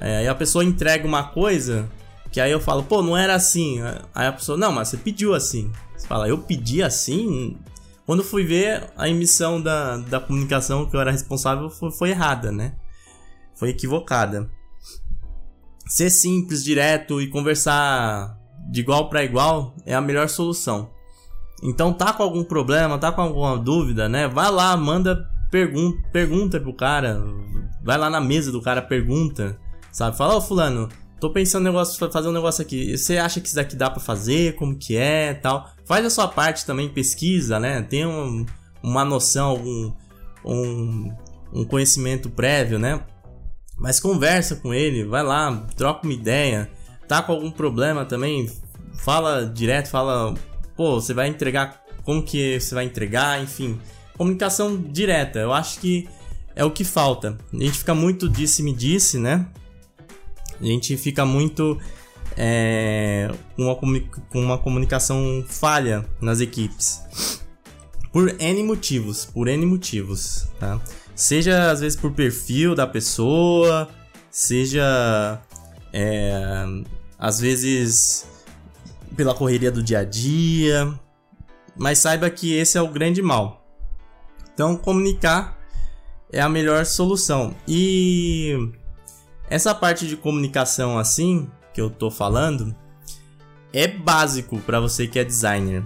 É, 0.00 0.18
aí 0.18 0.28
a 0.28 0.34
pessoa 0.34 0.64
entrega 0.64 1.06
uma 1.06 1.24
coisa 1.24 1.90
que 2.30 2.40
aí 2.40 2.50
eu 2.50 2.60
falo, 2.60 2.82
pô, 2.82 3.02
não 3.02 3.16
era 3.16 3.34
assim. 3.34 3.80
Aí 4.14 4.26
a 4.26 4.32
pessoa, 4.32 4.56
não, 4.56 4.72
mas 4.72 4.88
você 4.88 4.96
pediu 4.96 5.34
assim. 5.34 5.70
Você 5.96 6.06
fala, 6.06 6.28
eu 6.28 6.38
pedi 6.38 6.82
assim? 6.82 7.56
Quando 8.06 8.22
fui 8.22 8.44
ver, 8.44 8.90
a 8.96 9.08
emissão 9.08 9.60
da, 9.60 9.96
da 9.96 10.20
comunicação 10.20 10.86
que 10.86 10.94
eu 10.94 11.00
era 11.00 11.10
responsável 11.10 11.70
foi, 11.70 11.90
foi 11.90 12.10
errada, 12.10 12.52
né? 12.52 12.74
Foi 13.54 13.70
equivocada. 13.70 14.50
Ser 15.86 16.10
simples, 16.10 16.62
direto 16.62 17.20
e 17.20 17.28
conversar 17.28 18.38
de 18.70 18.80
igual 18.80 19.08
para 19.08 19.24
igual 19.24 19.74
é 19.86 19.94
a 19.94 20.00
melhor 20.00 20.28
solução. 20.28 20.90
Então 21.62 21.92
tá 21.92 22.12
com 22.12 22.22
algum 22.22 22.44
problema, 22.44 22.98
tá 22.98 23.10
com 23.10 23.22
alguma 23.22 23.56
dúvida, 23.56 24.08
né? 24.08 24.28
Vai 24.28 24.50
lá, 24.50 24.76
manda 24.76 25.30
pergunta, 25.50 25.98
pergunta 26.12 26.60
pro 26.60 26.74
cara, 26.74 27.22
vai 27.82 27.96
lá 27.96 28.10
na 28.10 28.20
mesa 28.20 28.52
do 28.52 28.60
cara, 28.60 28.82
pergunta, 28.82 29.58
sabe? 29.90 30.16
Fala, 30.16 30.34
ô 30.34 30.38
oh, 30.38 30.40
fulano, 30.40 30.88
tô 31.24 31.30
pensando 31.30 31.62
em 31.62 31.72
negócio, 31.72 32.10
fazer 32.10 32.28
um 32.28 32.32
negócio 32.32 32.60
aqui. 32.60 32.98
Você 32.98 33.16
acha 33.16 33.40
que 33.40 33.46
isso 33.46 33.56
daqui 33.56 33.74
dá 33.74 33.88
para 33.88 34.00
fazer? 34.00 34.56
Como 34.56 34.76
que 34.76 34.94
é, 34.94 35.32
tal? 35.32 35.70
Faz 35.86 36.04
a 36.04 36.10
sua 36.10 36.28
parte 36.28 36.66
também, 36.66 36.86
pesquisa, 36.86 37.58
né? 37.58 37.80
Tem 37.80 38.04
um, 38.04 38.44
uma 38.82 39.06
noção, 39.06 39.56
um, 39.56 39.94
um, 40.44 41.14
um 41.50 41.64
conhecimento 41.64 42.28
prévio, 42.28 42.78
né? 42.78 43.00
Mas 43.78 43.98
conversa 43.98 44.56
com 44.56 44.74
ele, 44.74 45.02
vai 45.02 45.22
lá, 45.22 45.66
troca 45.74 46.04
uma 46.04 46.12
ideia. 46.12 46.70
Tá 47.08 47.22
com 47.22 47.32
algum 47.32 47.50
problema 47.50 48.04
também, 48.04 48.50
fala 48.98 49.46
direto, 49.46 49.88
fala, 49.88 50.34
pô, 50.76 51.00
você 51.00 51.14
vai 51.14 51.28
entregar, 51.28 51.82
como 52.02 52.22
que 52.22 52.60
você 52.60 52.74
vai 52.74 52.84
entregar, 52.84 53.42
enfim. 53.42 53.80
Comunicação 54.14 54.76
direta, 54.76 55.38
eu 55.38 55.54
acho 55.54 55.80
que 55.80 56.06
é 56.54 56.62
o 56.64 56.70
que 56.70 56.84
falta. 56.84 57.38
A 57.50 57.56
gente 57.56 57.78
fica 57.78 57.94
muito 57.94 58.28
disse-me 58.28 58.74
disse, 58.74 59.18
né? 59.18 59.46
A 60.60 60.64
gente 60.64 60.96
fica 60.96 61.24
muito 61.24 61.78
é, 62.36 63.30
uma, 63.56 63.76
uma 64.32 64.58
comunicação 64.58 65.44
falha 65.48 66.04
nas 66.20 66.40
equipes. 66.40 67.40
Por 68.12 68.40
N 68.40 68.62
motivos, 68.62 69.24
por 69.24 69.48
N 69.48 69.66
motivos, 69.66 70.46
tá? 70.58 70.80
Seja 71.14 71.70
às 71.70 71.80
vezes 71.80 71.98
por 71.98 72.12
perfil 72.12 72.74
da 72.74 72.86
pessoa, 72.86 73.88
seja 74.30 75.40
é, 75.92 76.64
às 77.18 77.40
vezes 77.40 78.26
pela 79.16 79.34
correria 79.34 79.70
do 79.70 79.82
dia 79.82 80.00
a 80.00 80.04
dia, 80.04 80.92
mas 81.76 81.98
saiba 81.98 82.28
que 82.30 82.52
esse 82.52 82.76
é 82.76 82.82
o 82.82 82.88
grande 82.88 83.22
mal. 83.22 83.64
Então, 84.52 84.76
comunicar 84.76 85.58
é 86.32 86.40
a 86.40 86.48
melhor 86.48 86.84
solução. 86.86 87.54
E 87.66 88.70
essa 89.48 89.74
parte 89.74 90.06
de 90.06 90.16
comunicação 90.16 90.98
assim 90.98 91.50
que 91.72 91.80
eu 91.80 91.90
tô 91.90 92.10
falando 92.10 92.74
é 93.72 93.88
básico 93.88 94.58
para 94.60 94.80
você 94.80 95.06
que 95.06 95.18
é 95.18 95.24
designer. 95.24 95.82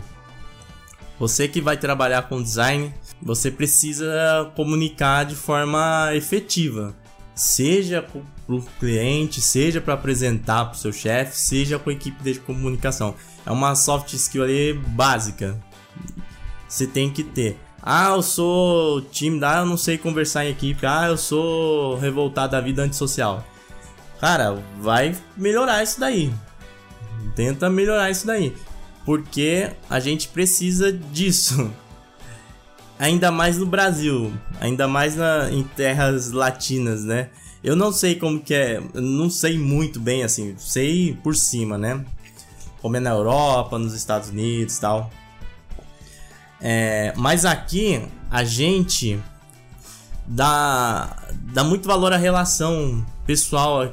Você 1.18 1.48
que 1.48 1.60
vai 1.60 1.76
trabalhar 1.76 2.28
com 2.28 2.42
design, 2.42 2.94
você 3.20 3.50
precisa 3.50 4.52
comunicar 4.54 5.24
de 5.24 5.34
forma 5.34 6.10
efetiva, 6.14 6.94
seja 7.34 8.02
para 8.02 8.54
o 8.54 8.62
cliente, 8.78 9.40
seja 9.40 9.80
para 9.80 9.94
apresentar 9.94 10.66
para 10.66 10.74
o 10.74 10.78
seu 10.78 10.92
chefe, 10.92 11.36
seja 11.36 11.78
com 11.78 11.90
a 11.90 11.92
equipe 11.92 12.22
de 12.22 12.38
comunicação. 12.38 13.14
É 13.44 13.50
uma 13.50 13.74
soft 13.74 14.12
skill 14.12 14.44
ali 14.44 14.74
básica. 14.74 15.58
Você 16.68 16.86
tem 16.86 17.10
que 17.10 17.24
ter. 17.24 17.58
Ah, 17.90 18.10
eu 18.10 18.22
sou 18.22 19.00
tímido, 19.00 19.46
ah, 19.46 19.60
eu 19.60 19.64
não 19.64 19.78
sei 19.78 19.96
conversar 19.96 20.44
em 20.44 20.50
equipe, 20.50 20.84
ah, 20.84 21.06
eu 21.06 21.16
sou 21.16 21.96
revoltado 21.96 22.52
da 22.52 22.60
vida 22.60 22.82
antissocial. 22.82 23.42
Cara, 24.20 24.62
vai 24.78 25.16
melhorar 25.34 25.82
isso 25.82 25.98
daí. 25.98 26.30
Tenta 27.34 27.70
melhorar 27.70 28.10
isso 28.10 28.26
daí. 28.26 28.54
Porque 29.06 29.70
a 29.88 29.98
gente 30.00 30.28
precisa 30.28 30.92
disso. 30.92 31.72
Ainda 32.98 33.32
mais 33.32 33.56
no 33.56 33.64
Brasil, 33.64 34.34
ainda 34.60 34.88
mais 34.88 35.14
na, 35.14 35.50
em 35.50 35.62
terras 35.62 36.32
latinas, 36.32 37.04
né? 37.04 37.30
Eu 37.62 37.76
não 37.76 37.92
sei 37.92 38.16
como 38.16 38.40
que 38.40 38.52
é, 38.52 38.82
não 38.92 39.30
sei 39.30 39.56
muito 39.56 40.00
bem 40.00 40.24
assim, 40.24 40.56
sei 40.58 41.16
por 41.22 41.36
cima, 41.36 41.78
né? 41.78 42.04
Como 42.82 42.96
é 42.96 43.00
na 43.00 43.10
Europa, 43.10 43.78
nos 43.78 43.94
Estados 43.94 44.30
Unidos 44.30 44.78
tal. 44.78 45.10
É, 46.60 47.12
mas 47.16 47.44
aqui 47.44 48.02
a 48.30 48.44
gente 48.44 49.20
dá, 50.26 51.16
dá 51.52 51.64
muito 51.64 51.86
valor 51.86 52.12
à 52.12 52.16
relação 52.16 53.04
pessoal 53.26 53.90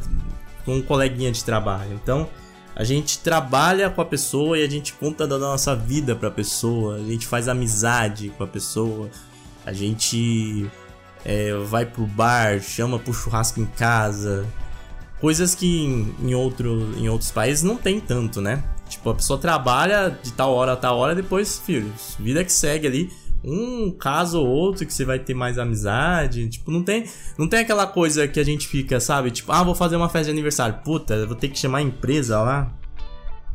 com 0.63 0.75
um 0.75 0.81
coleguinha 0.81 1.31
de 1.31 1.43
trabalho. 1.43 1.93
Então 1.93 2.27
a 2.75 2.83
gente 2.83 3.19
trabalha 3.19 3.89
com 3.89 4.01
a 4.01 4.05
pessoa 4.05 4.57
e 4.57 4.63
a 4.63 4.69
gente 4.69 4.93
conta 4.93 5.25
da 5.25 5.37
nossa 5.37 5.75
vida 5.75 6.15
para 6.15 6.27
a 6.27 6.31
pessoa, 6.31 6.95
a 6.95 7.03
gente 7.03 7.25
faz 7.25 7.47
amizade 7.47 8.29
com 8.37 8.43
a 8.43 8.47
pessoa, 8.47 9.09
a 9.65 9.71
gente 9.71 10.69
é, 11.23 11.53
vai 11.53 11.85
pro 11.85 12.05
bar, 12.05 12.59
chama 12.61 12.99
pro 12.99 13.13
churrasco 13.13 13.61
em 13.61 13.65
casa. 13.65 14.45
Coisas 15.21 15.55
que 15.55 15.85
em, 15.85 16.15
em, 16.21 16.35
outro, 16.35 16.93
em 16.97 17.07
outros 17.07 17.31
países 17.31 17.63
não 17.63 17.77
tem 17.77 17.99
tanto, 18.01 18.41
né? 18.41 18.61
Tipo, 18.87 19.09
a 19.09 19.15
pessoa 19.15 19.39
trabalha 19.39 20.17
de 20.21 20.31
tal 20.33 20.53
hora 20.53 20.73
a 20.73 20.75
tal 20.75 20.97
hora, 20.97 21.15
depois, 21.15 21.59
filho, 21.59 21.91
vida 22.19 22.43
que 22.43 22.51
segue 22.51 22.87
ali. 22.87 23.11
Um 23.43 23.91
caso 23.91 24.39
ou 24.39 24.47
outro 24.47 24.85
que 24.85 24.93
você 24.93 25.05
vai 25.05 25.19
ter 25.19 25.35
mais 25.35 25.59
amizade. 25.59 26.47
Tipo, 26.49 26.71
não 26.71 26.81
tem, 26.81 27.05
não 27.37 27.47
tem 27.47 27.59
aquela 27.59 27.85
coisa 27.85 28.27
que 28.27 28.39
a 28.39 28.43
gente 28.43 28.67
fica, 28.67 28.99
sabe? 28.99 29.29
Tipo, 29.29 29.51
ah, 29.51 29.63
vou 29.63 29.75
fazer 29.75 29.95
uma 29.95 30.09
festa 30.09 30.25
de 30.25 30.31
aniversário. 30.31 30.79
Puta, 30.83 31.25
vou 31.27 31.35
ter 31.35 31.49
que 31.49 31.59
chamar 31.59 31.79
a 31.79 31.83
empresa 31.83 32.41
lá. 32.41 32.71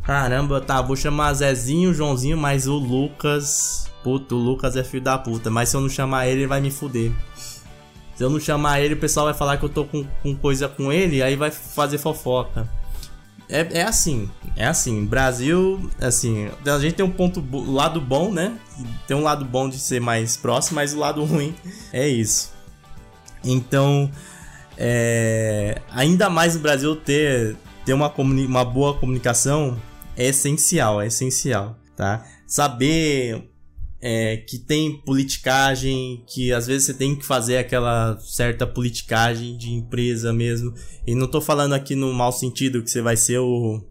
Caramba, 0.05 0.61
tá, 0.61 0.81
vou 0.81 0.97
chamar 0.97 1.35
Zezinho, 1.35 1.93
Joãozinho, 1.93 2.37
mas 2.37 2.67
o 2.69 2.77
Lucas. 2.77 3.91
Puta, 4.03 4.35
o 4.35 4.39
Lucas 4.39 4.77
é 4.77 4.85
filho 4.85 5.03
da 5.03 5.19
puta. 5.19 5.51
Mas 5.51 5.69
se 5.69 5.77
eu 5.77 5.81
não 5.81 5.89
chamar 5.89 6.29
ele, 6.29 6.41
ele 6.41 6.47
vai 6.47 6.61
me 6.61 6.71
fuder. 6.71 7.13
Se 8.15 8.25
eu 8.25 8.31
não 8.31 8.39
chamar 8.39 8.81
ele, 8.81 8.95
o 8.95 8.99
pessoal 8.99 9.27
vai 9.27 9.35
falar 9.35 9.57
que 9.57 9.65
eu 9.65 9.69
tô 9.69 9.85
com, 9.85 10.05
com 10.23 10.37
coisa 10.37 10.69
com 10.69 10.93
ele, 10.93 11.23
aí 11.23 11.37
vai 11.37 11.51
fazer 11.51 11.99
fofoca. 11.99 12.69
É, 13.51 13.81
é 13.81 13.83
assim, 13.83 14.31
é 14.57 14.67
assim. 14.67 15.05
Brasil, 15.05 15.91
assim, 16.01 16.49
a 16.65 16.79
gente 16.79 16.95
tem 16.95 17.05
um 17.05 17.11
ponto, 17.11 17.45
lado 17.71 18.01
bom, 18.01 18.33
né? 18.33 18.57
Tem 19.07 19.17
um 19.17 19.23
lado 19.23 19.45
bom 19.45 19.69
de 19.69 19.79
ser 19.79 20.01
mais 20.01 20.37
próximo, 20.37 20.77
mas 20.77 20.95
o 20.95 20.99
lado 20.99 21.23
ruim 21.27 21.55
é 21.93 22.09
isso. 22.09 22.53
Então, 23.45 24.11
é, 24.77 25.83
ainda 25.91 26.31
mais 26.31 26.55
o 26.55 26.61
Brasil 26.61 26.95
ter, 26.95 27.57
ter 27.85 27.93
uma, 27.93 28.13
uma 28.17 28.65
boa 28.65 28.95
comunicação 28.95 29.77
é 30.17 30.27
essencial, 30.27 31.01
é 31.01 31.09
essencial, 31.09 31.77
tá? 31.97 32.25
Saber 32.47 33.50
é, 34.03 34.39
que 34.39 34.59
tem 34.59 35.01
politicagem, 35.03 36.25
que 36.27 36.53
às 36.53 36.67
vezes 36.67 36.87
você 36.87 36.95
tem 36.95 37.15
que 37.15 37.25
fazer 37.25 37.59
aquela 37.59 38.19
certa 38.19 38.67
politicagem 38.67 39.57
de 39.57 39.71
empresa 39.73 40.33
mesmo. 40.33 40.73
E 41.07 41.15
não 41.15 41.27
tô 41.27 41.41
falando 41.41 41.75
aqui 41.75 41.95
no 41.95 42.13
mau 42.13 42.33
sentido 42.33 42.83
que 42.83 42.91
você 42.91 43.03
vai 43.03 43.17
ser 43.17 43.39
o 43.39 43.85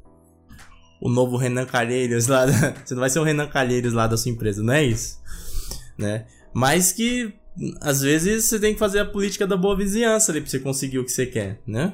o 1.02 1.08
novo 1.08 1.38
Renan 1.38 1.66
Calheiros 1.66 2.28
lá, 2.28 2.46
da, 2.46 2.52
você 2.86 2.94
não 2.94 3.00
vai 3.00 3.10
ser 3.10 3.20
o 3.20 3.24
Renan 3.24 3.48
Calheiros 3.48 3.94
lá 3.94 4.06
da 4.06 4.18
sua 4.18 4.32
empresa, 4.32 4.62
não 4.62 4.74
é 4.74 4.84
isso, 4.84 5.18
né? 5.98 6.26
Mas 6.54 6.92
que 6.92 7.34
às 7.80 8.02
vezes 8.02 8.46
você 8.46 8.60
tem 8.60 8.74
que 8.74 8.80
fazer 8.80 9.00
a 9.00 9.06
política 9.06 9.48
da 9.48 9.56
boa 9.56 9.78
vizinhança 9.78 10.32
ali 10.32 10.42
pra 10.42 10.50
você 10.50 10.60
conseguir 10.60 11.00
o 11.00 11.06
que 11.06 11.12
você 11.12 11.26
quer, 11.26 11.62
né? 11.66 11.94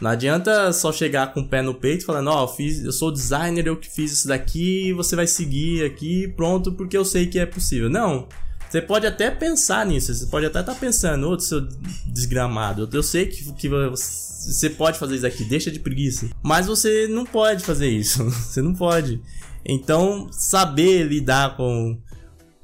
Não 0.00 0.10
adianta 0.10 0.72
só 0.72 0.92
chegar 0.92 1.32
com 1.32 1.40
o 1.40 1.48
pé 1.48 1.62
no 1.62 1.74
peito 1.74 2.04
falando, 2.04 2.28
ó, 2.28 2.44
oh, 2.44 2.62
eu, 2.62 2.84
eu 2.84 2.92
sou 2.92 3.10
designer, 3.10 3.66
eu 3.66 3.76
que 3.76 3.90
fiz 3.90 4.12
isso 4.12 4.28
daqui, 4.28 4.92
você 4.92 5.16
vai 5.16 5.26
seguir 5.26 5.84
aqui, 5.84 6.28
pronto, 6.28 6.72
porque 6.72 6.96
eu 6.96 7.04
sei 7.04 7.26
que 7.26 7.38
é 7.38 7.46
possível. 7.46 7.88
Não. 7.88 8.28
Você 8.68 8.82
pode 8.82 9.06
até 9.06 9.30
pensar 9.30 9.86
nisso, 9.86 10.12
você 10.12 10.26
pode 10.26 10.44
até 10.44 10.60
estar 10.60 10.74
tá 10.74 10.78
pensando, 10.78 11.30
ô, 11.30 11.38
seu 11.38 11.66
desgramado, 12.06 12.88
eu 12.92 13.02
sei 13.02 13.26
que, 13.26 13.52
que 13.52 13.68
você 13.68 14.68
pode 14.68 14.98
fazer 14.98 15.16
isso 15.16 15.26
aqui, 15.26 15.44
deixa 15.44 15.70
de 15.70 15.78
preguiça. 15.78 16.28
Mas 16.42 16.66
você 16.66 17.06
não 17.06 17.24
pode 17.24 17.64
fazer 17.64 17.88
isso, 17.88 18.24
você 18.28 18.60
não 18.60 18.74
pode. 18.74 19.22
Então, 19.64 20.28
saber 20.30 21.04
lidar 21.04 21.56
com, 21.56 21.98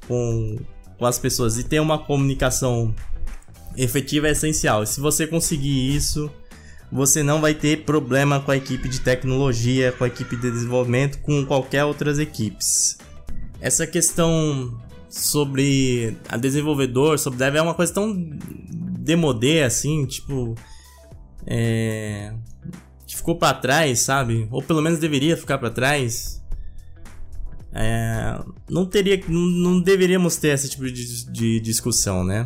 com, 0.07 0.57
com 0.99 1.05
as 1.05 1.17
pessoas 1.17 1.57
e 1.57 1.63
ter 1.63 1.79
uma 1.79 1.97
comunicação 1.97 2.93
efetiva 3.75 4.27
é 4.27 4.31
essencial. 4.31 4.85
Se 4.85 4.99
você 4.99 5.25
conseguir 5.25 5.95
isso, 5.95 6.29
você 6.93 7.23
não 7.23 7.41
vai 7.41 7.55
ter 7.55 7.85
problema 7.85 8.39
com 8.39 8.51
a 8.51 8.55
equipe 8.55 8.87
de 8.87 9.01
tecnologia, 9.01 9.91
com 9.91 10.03
a 10.03 10.07
equipe 10.07 10.35
de 10.35 10.51
desenvolvimento, 10.51 11.19
com 11.21 11.43
qualquer 11.43 11.83
outras 11.83 12.19
equipes. 12.19 12.99
Essa 13.59 13.87
questão 13.87 14.79
sobre 15.09 16.15
a 16.29 16.37
desenvolvedor, 16.37 17.17
sobre 17.17 17.39
dev 17.39 17.55
é 17.55 17.61
uma 17.63 17.73
coisa 17.73 17.91
tão 17.91 18.13
demodê 18.13 19.63
assim, 19.63 20.05
tipo 20.05 20.53
é, 21.47 22.31
que 23.07 23.15
ficou 23.15 23.37
para 23.39 23.57
trás, 23.57 23.99
sabe? 23.99 24.47
Ou 24.51 24.61
pelo 24.61 24.81
menos 24.81 24.99
deveria 24.99 25.35
ficar 25.35 25.57
para 25.57 25.71
trás. 25.71 26.43
É, 27.73 28.39
não 28.69 28.85
teria, 28.85 29.19
não, 29.27 29.41
não, 29.41 29.81
deveríamos 29.81 30.35
ter 30.35 30.49
esse 30.49 30.69
tipo 30.69 30.85
de, 30.85 31.25
de 31.31 31.59
discussão, 31.59 32.23
né? 32.23 32.45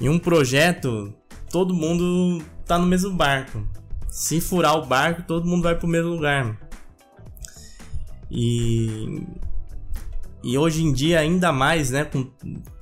Em 0.00 0.08
um 0.08 0.18
projeto, 0.18 1.14
todo 1.52 1.74
mundo 1.74 2.42
tá 2.66 2.78
no 2.78 2.86
mesmo 2.86 3.12
barco. 3.12 3.64
Se 4.08 4.40
furar 4.40 4.76
o 4.76 4.86
barco, 4.86 5.22
todo 5.22 5.46
mundo 5.46 5.62
vai 5.62 5.76
pro 5.76 5.86
mesmo 5.86 6.10
lugar. 6.10 6.58
E 8.30 9.22
e 10.42 10.58
hoje 10.58 10.82
em 10.82 10.92
dia 10.92 11.20
ainda 11.20 11.52
mais, 11.52 11.90
né, 11.90 12.04
com, 12.04 12.24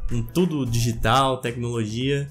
com 0.09 0.23
tudo 0.23 0.65
digital, 0.65 1.39
tecnologia, 1.39 2.27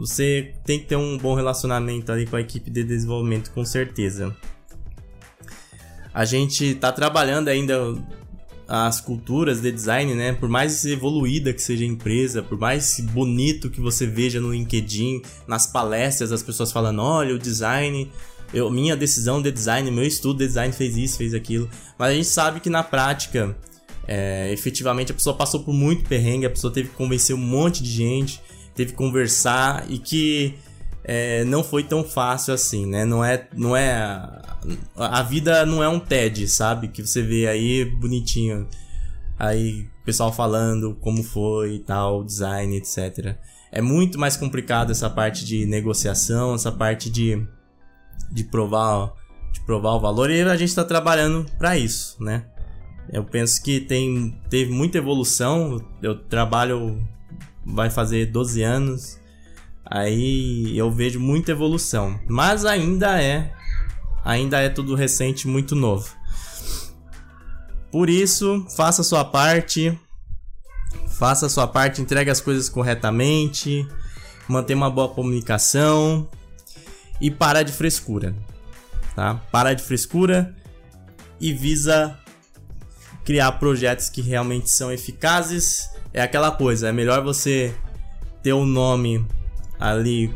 você 0.00 0.54
tem 0.64 0.78
que 0.78 0.86
ter 0.86 0.96
um 0.96 1.18
bom 1.18 1.34
relacionamento 1.34 2.10
ali 2.10 2.26
com 2.26 2.36
a 2.36 2.40
equipe 2.40 2.70
de 2.70 2.84
desenvolvimento, 2.84 3.50
com 3.50 3.64
certeza. 3.64 4.34
A 6.14 6.24
gente 6.24 6.74
tá 6.74 6.90
trabalhando 6.90 7.48
ainda 7.48 7.94
as 8.68 9.00
culturas 9.00 9.62
de 9.62 9.72
design, 9.72 10.14
né? 10.14 10.34
Por 10.34 10.46
mais 10.46 10.84
evoluída 10.84 11.54
que 11.54 11.62
seja 11.62 11.84
a 11.84 11.86
empresa, 11.86 12.42
por 12.42 12.58
mais 12.58 13.00
bonito 13.00 13.70
que 13.70 13.80
você 13.80 14.06
veja 14.06 14.40
no 14.42 14.52
LinkedIn, 14.52 15.22
nas 15.46 15.66
palestras, 15.66 16.30
as 16.30 16.42
pessoas 16.42 16.70
falando: 16.70 17.00
olha, 17.00 17.34
o 17.34 17.38
design, 17.38 18.12
eu, 18.52 18.70
minha 18.70 18.94
decisão 18.94 19.40
de 19.40 19.50
design, 19.50 19.90
meu 19.90 20.04
estudo 20.04 20.40
de 20.40 20.46
design 20.46 20.70
fez 20.74 20.98
isso, 20.98 21.16
fez 21.16 21.32
aquilo. 21.32 21.68
Mas 21.98 22.10
a 22.10 22.14
gente 22.14 22.28
sabe 22.28 22.60
que 22.60 22.68
na 22.68 22.82
prática, 22.82 23.56
é, 24.06 24.52
efetivamente, 24.52 25.12
a 25.12 25.14
pessoa 25.14 25.34
passou 25.34 25.60
por 25.64 25.72
muito 25.72 26.06
perrengue, 26.06 26.44
a 26.44 26.50
pessoa 26.50 26.70
teve 26.70 26.90
que 26.90 26.94
convencer 26.94 27.34
um 27.34 27.38
monte 27.38 27.82
de 27.82 27.90
gente, 27.90 28.38
teve 28.74 28.90
que 28.90 28.98
conversar 28.98 29.86
e 29.88 29.98
que 29.98 30.54
é, 31.02 31.42
não 31.44 31.64
foi 31.64 31.84
tão 31.84 32.04
fácil 32.04 32.52
assim, 32.52 32.84
né? 32.84 33.06
Não 33.06 33.24
é, 33.24 33.48
não 33.56 33.74
é 33.74 34.42
a 34.96 35.22
vida 35.22 35.64
não 35.64 35.82
é 35.82 35.88
um 35.88 36.00
TED, 36.00 36.48
sabe? 36.48 36.88
Que 36.88 37.04
você 37.04 37.22
vê 37.22 37.46
aí 37.46 37.84
bonitinho, 37.84 38.68
aí 39.38 39.88
o 40.02 40.04
pessoal 40.04 40.32
falando 40.32 40.94
como 41.00 41.22
foi 41.22 41.76
e 41.76 41.78
tal, 41.80 42.24
design, 42.24 42.76
etc. 42.76 43.36
É 43.70 43.80
muito 43.80 44.18
mais 44.18 44.36
complicado 44.36 44.90
essa 44.90 45.08
parte 45.08 45.44
de 45.44 45.66
negociação, 45.66 46.54
essa 46.54 46.72
parte 46.72 47.10
de, 47.10 47.46
de 48.30 48.44
provar 48.44 49.12
de 49.52 49.60
provar 49.60 49.92
o 49.92 50.00
valor 50.00 50.30
e 50.30 50.42
a 50.42 50.56
gente 50.56 50.68
está 50.68 50.84
trabalhando 50.84 51.46
para 51.58 51.78
isso, 51.78 52.22
né? 52.22 52.44
Eu 53.10 53.24
penso 53.24 53.62
que 53.62 53.80
tem 53.80 54.38
teve 54.50 54.70
muita 54.70 54.98
evolução. 54.98 55.82
Eu 56.02 56.18
trabalho 56.18 57.02
vai 57.64 57.88
fazer 57.90 58.26
12 58.26 58.62
anos 58.62 59.18
Aí 59.90 60.76
eu 60.76 60.90
vejo 60.90 61.18
muita 61.18 61.52
evolução, 61.52 62.20
mas 62.28 62.66
ainda 62.66 63.22
é 63.22 63.52
ainda 64.24 64.60
é 64.60 64.68
tudo 64.68 64.94
recente, 64.94 65.46
muito 65.46 65.74
novo. 65.74 66.14
Por 67.90 68.10
isso, 68.10 68.66
faça 68.76 69.02
sua 69.02 69.24
parte, 69.24 69.98
faça 71.18 71.48
sua 71.48 71.66
parte, 71.66 72.02
entregue 72.02 72.30
as 72.30 72.40
coisas 72.40 72.68
corretamente, 72.68 73.86
mantenha 74.46 74.76
uma 74.76 74.90
boa 74.90 75.08
comunicação 75.08 76.28
e 77.20 77.30
para 77.30 77.62
de 77.62 77.72
frescura, 77.72 78.34
tá? 79.14 79.34
Para 79.50 79.74
de 79.74 79.82
frescura 79.82 80.54
e 81.40 81.52
visa 81.52 82.18
criar 83.24 83.52
projetos 83.52 84.08
que 84.08 84.22
realmente 84.22 84.70
são 84.70 84.92
eficazes. 84.92 85.90
É 86.12 86.22
aquela 86.22 86.50
coisa, 86.50 86.88
é 86.88 86.92
melhor 86.92 87.22
você 87.22 87.74
ter 88.42 88.52
um 88.52 88.64
nome 88.64 89.24
ali 89.78 90.34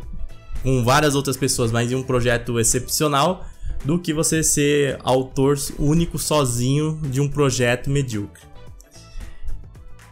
com 0.63 0.85
várias 0.85 1.15
outras 1.15 1.37
pessoas, 1.37 1.73
mas 1.73 1.91
em 1.91 1.95
um 1.95 2.03
projeto 2.03 2.59
excepcional, 2.59 3.47
do 3.85 3.99
que 3.99 4.13
você 4.13 4.43
ser 4.43 4.99
autor 5.03 5.59
único 5.79 6.19
sozinho 6.19 7.01
de 7.05 7.21
um 7.21 7.29
projeto 7.29 7.91
medíocre. 7.91 8.43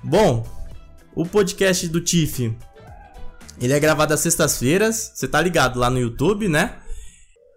Bom, 0.03 0.47
o 1.15 1.27
podcast 1.27 1.87
do 1.89 2.01
Tiff 2.01 2.57
ele 3.61 3.75
é 3.75 3.79
gravado 3.79 4.15
às 4.15 4.21
sextas-feiras, 4.21 5.13
você 5.15 5.29
tá 5.29 5.41
ligado 5.41 5.79
lá 5.79 5.91
no 5.91 5.99
YouTube, 5.99 6.49
né? 6.49 6.77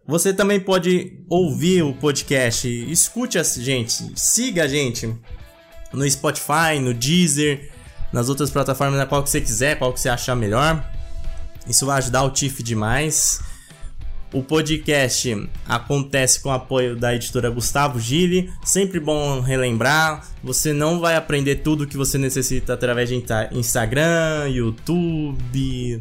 Você 0.05 0.33
também 0.33 0.59
pode 0.59 1.23
ouvir 1.29 1.81
o 1.81 1.93
podcast, 1.93 2.67
escute 2.91 3.39
a 3.39 3.43
gente, 3.43 4.11
siga 4.15 4.65
a 4.65 4.67
gente 4.67 5.15
no 5.93 6.09
Spotify, 6.09 6.77
no 6.81 6.93
Deezer, 6.93 7.71
nas 8.11 8.27
outras 8.27 8.51
plataformas, 8.51 8.99
na 8.99 9.05
qual 9.05 9.23
que 9.23 9.29
você 9.29 9.39
quiser, 9.39 9.77
qual 9.77 9.93
que 9.93 9.99
você 9.99 10.09
achar 10.09 10.35
melhor. 10.35 10.85
Isso 11.65 11.85
vai 11.85 11.99
ajudar 11.99 12.23
o 12.23 12.31
TIF 12.31 12.61
demais. 12.61 13.39
O 14.33 14.41
podcast 14.41 15.47
acontece 15.67 16.39
com 16.39 16.49
o 16.49 16.53
apoio 16.53 16.95
da 16.95 17.13
editora 17.13 17.51
Gustavo 17.51 17.99
Gili. 17.99 18.51
Sempre 18.65 18.99
bom 18.99 19.39
relembrar. 19.41 20.27
Você 20.43 20.73
não 20.73 20.99
vai 20.99 21.15
aprender 21.15 21.57
tudo 21.57 21.85
que 21.85 21.95
você 21.95 22.17
necessita 22.17 22.73
através 22.73 23.09
de 23.09 23.23
Instagram, 23.51 24.49
YouTube. 24.49 25.99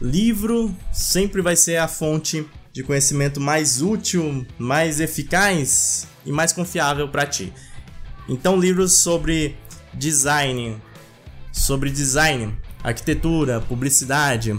Livro 0.00 0.72
sempre 0.92 1.42
vai 1.42 1.56
ser 1.56 1.78
a 1.78 1.88
fonte 1.88 2.46
de 2.72 2.84
conhecimento 2.84 3.40
mais 3.40 3.82
útil, 3.82 4.46
mais 4.56 5.00
eficaz 5.00 6.06
e 6.24 6.30
mais 6.30 6.52
confiável 6.52 7.08
para 7.08 7.26
ti. 7.26 7.52
Então, 8.28 8.56
livros 8.56 8.98
sobre 8.98 9.56
design, 9.92 10.76
sobre 11.52 11.90
design, 11.90 12.56
arquitetura, 12.84 13.60
publicidade, 13.60 14.56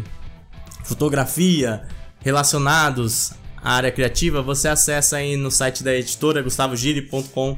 fotografia 0.83 1.87
relacionados 2.19 3.31
à 3.61 3.73
área 3.73 3.91
criativa, 3.91 4.41
você 4.41 4.67
acessa 4.67 5.17
aí 5.17 5.35
no 5.35 5.51
site 5.51 5.83
da 5.83 5.93
editora 5.93 6.41
gustavogiri.com.br. 6.41 7.57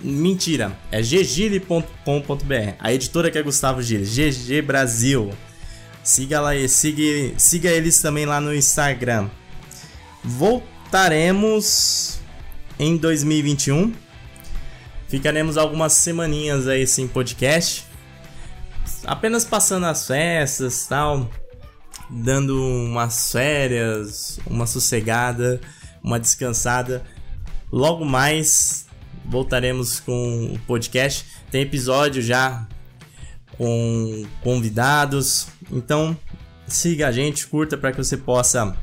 Mentira, 0.00 0.76
é 0.90 1.00
ggile.com.br. 1.00 2.74
A 2.78 2.92
editora 2.92 3.30
que 3.30 3.38
é 3.38 3.42
Gustavo 3.42 3.82
Gili, 3.82 4.04
GG 4.04 4.62
Brasil. 4.62 5.30
Siga 6.02 6.40
lá 6.40 6.52
siga, 6.68 7.34
siga 7.38 7.68
eles 7.70 8.00
também 8.00 8.26
lá 8.26 8.40
no 8.40 8.54
Instagram. 8.54 9.28
Voltaremos 10.24 12.18
em 12.78 12.96
2021. 12.96 13.92
Ficaremos 15.08 15.56
algumas 15.56 15.92
semaninhas 15.92 16.68
aí 16.68 16.86
sem 16.86 17.06
podcast 17.06 17.90
apenas 19.04 19.44
passando 19.44 19.86
as 19.86 20.06
festas, 20.06 20.86
tal, 20.86 21.30
dando 22.10 22.60
umas 22.60 23.30
férias, 23.30 24.40
uma 24.46 24.66
sossegada, 24.66 25.60
uma 26.02 26.18
descansada. 26.18 27.02
Logo 27.70 28.04
mais 28.04 28.86
voltaremos 29.24 30.00
com 30.00 30.52
o 30.52 30.58
podcast. 30.66 31.24
Tem 31.50 31.62
episódio 31.62 32.20
já 32.20 32.66
com 33.56 34.24
convidados. 34.42 35.48
Então, 35.70 36.16
siga 36.66 37.08
a 37.08 37.12
gente, 37.12 37.46
curta 37.46 37.76
para 37.76 37.92
que 37.92 37.98
você 37.98 38.16
possa 38.16 38.76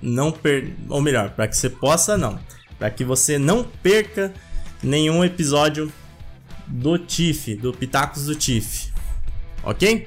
não 0.00 0.30
per, 0.30 0.74
ou 0.88 1.00
melhor, 1.00 1.30
para 1.30 1.48
que 1.48 1.56
você 1.56 1.70
possa 1.70 2.16
não, 2.16 2.38
para 2.78 2.90
que 2.90 3.04
você 3.04 3.38
não 3.38 3.64
perca 3.64 4.32
nenhum 4.82 5.24
episódio 5.24 5.90
do 6.66 6.98
TIF, 6.98 7.54
do 7.56 7.72
Pitacos 7.72 8.26
do 8.26 8.34
TIF. 8.34 8.92
OK? 9.62 10.06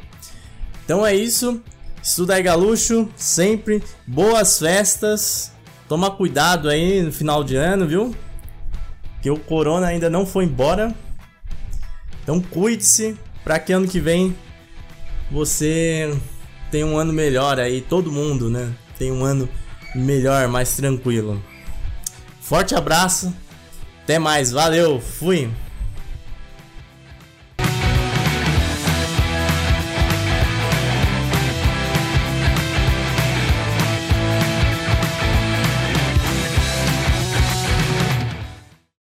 Então 0.88 1.06
é 1.06 1.14
isso. 1.14 1.62
Estuda 2.02 2.36
aí 2.36 2.42
galucho, 2.42 3.10
sempre 3.18 3.84
boas 4.08 4.58
festas. 4.58 5.52
Toma 5.90 6.10
cuidado 6.10 6.70
aí 6.70 7.02
no 7.02 7.12
final 7.12 7.44
de 7.44 7.58
ano, 7.58 7.86
viu? 7.86 8.16
Que 9.22 9.30
o 9.30 9.38
corona 9.38 9.88
ainda 9.88 10.10
não 10.10 10.26
foi 10.26 10.46
embora. 10.46 10.96
Então 12.24 12.40
cuide-se 12.40 13.18
para 13.44 13.60
que 13.60 13.74
ano 13.74 13.86
que 13.86 14.00
vem 14.00 14.34
você 15.30 16.18
tenha 16.72 16.86
um 16.86 16.98
ano 16.98 17.12
melhor 17.12 17.60
aí, 17.60 17.82
todo 17.82 18.10
mundo, 18.10 18.50
né? 18.50 18.74
Tem 18.98 19.12
um 19.12 19.26
ano 19.26 19.50
melhor, 19.94 20.48
mais 20.48 20.74
tranquilo. 20.74 21.44
Forte 22.40 22.76
abraço, 22.76 23.36
até 24.04 24.18
mais, 24.18 24.54
valeu, 24.54 25.02
fui! 25.02 25.52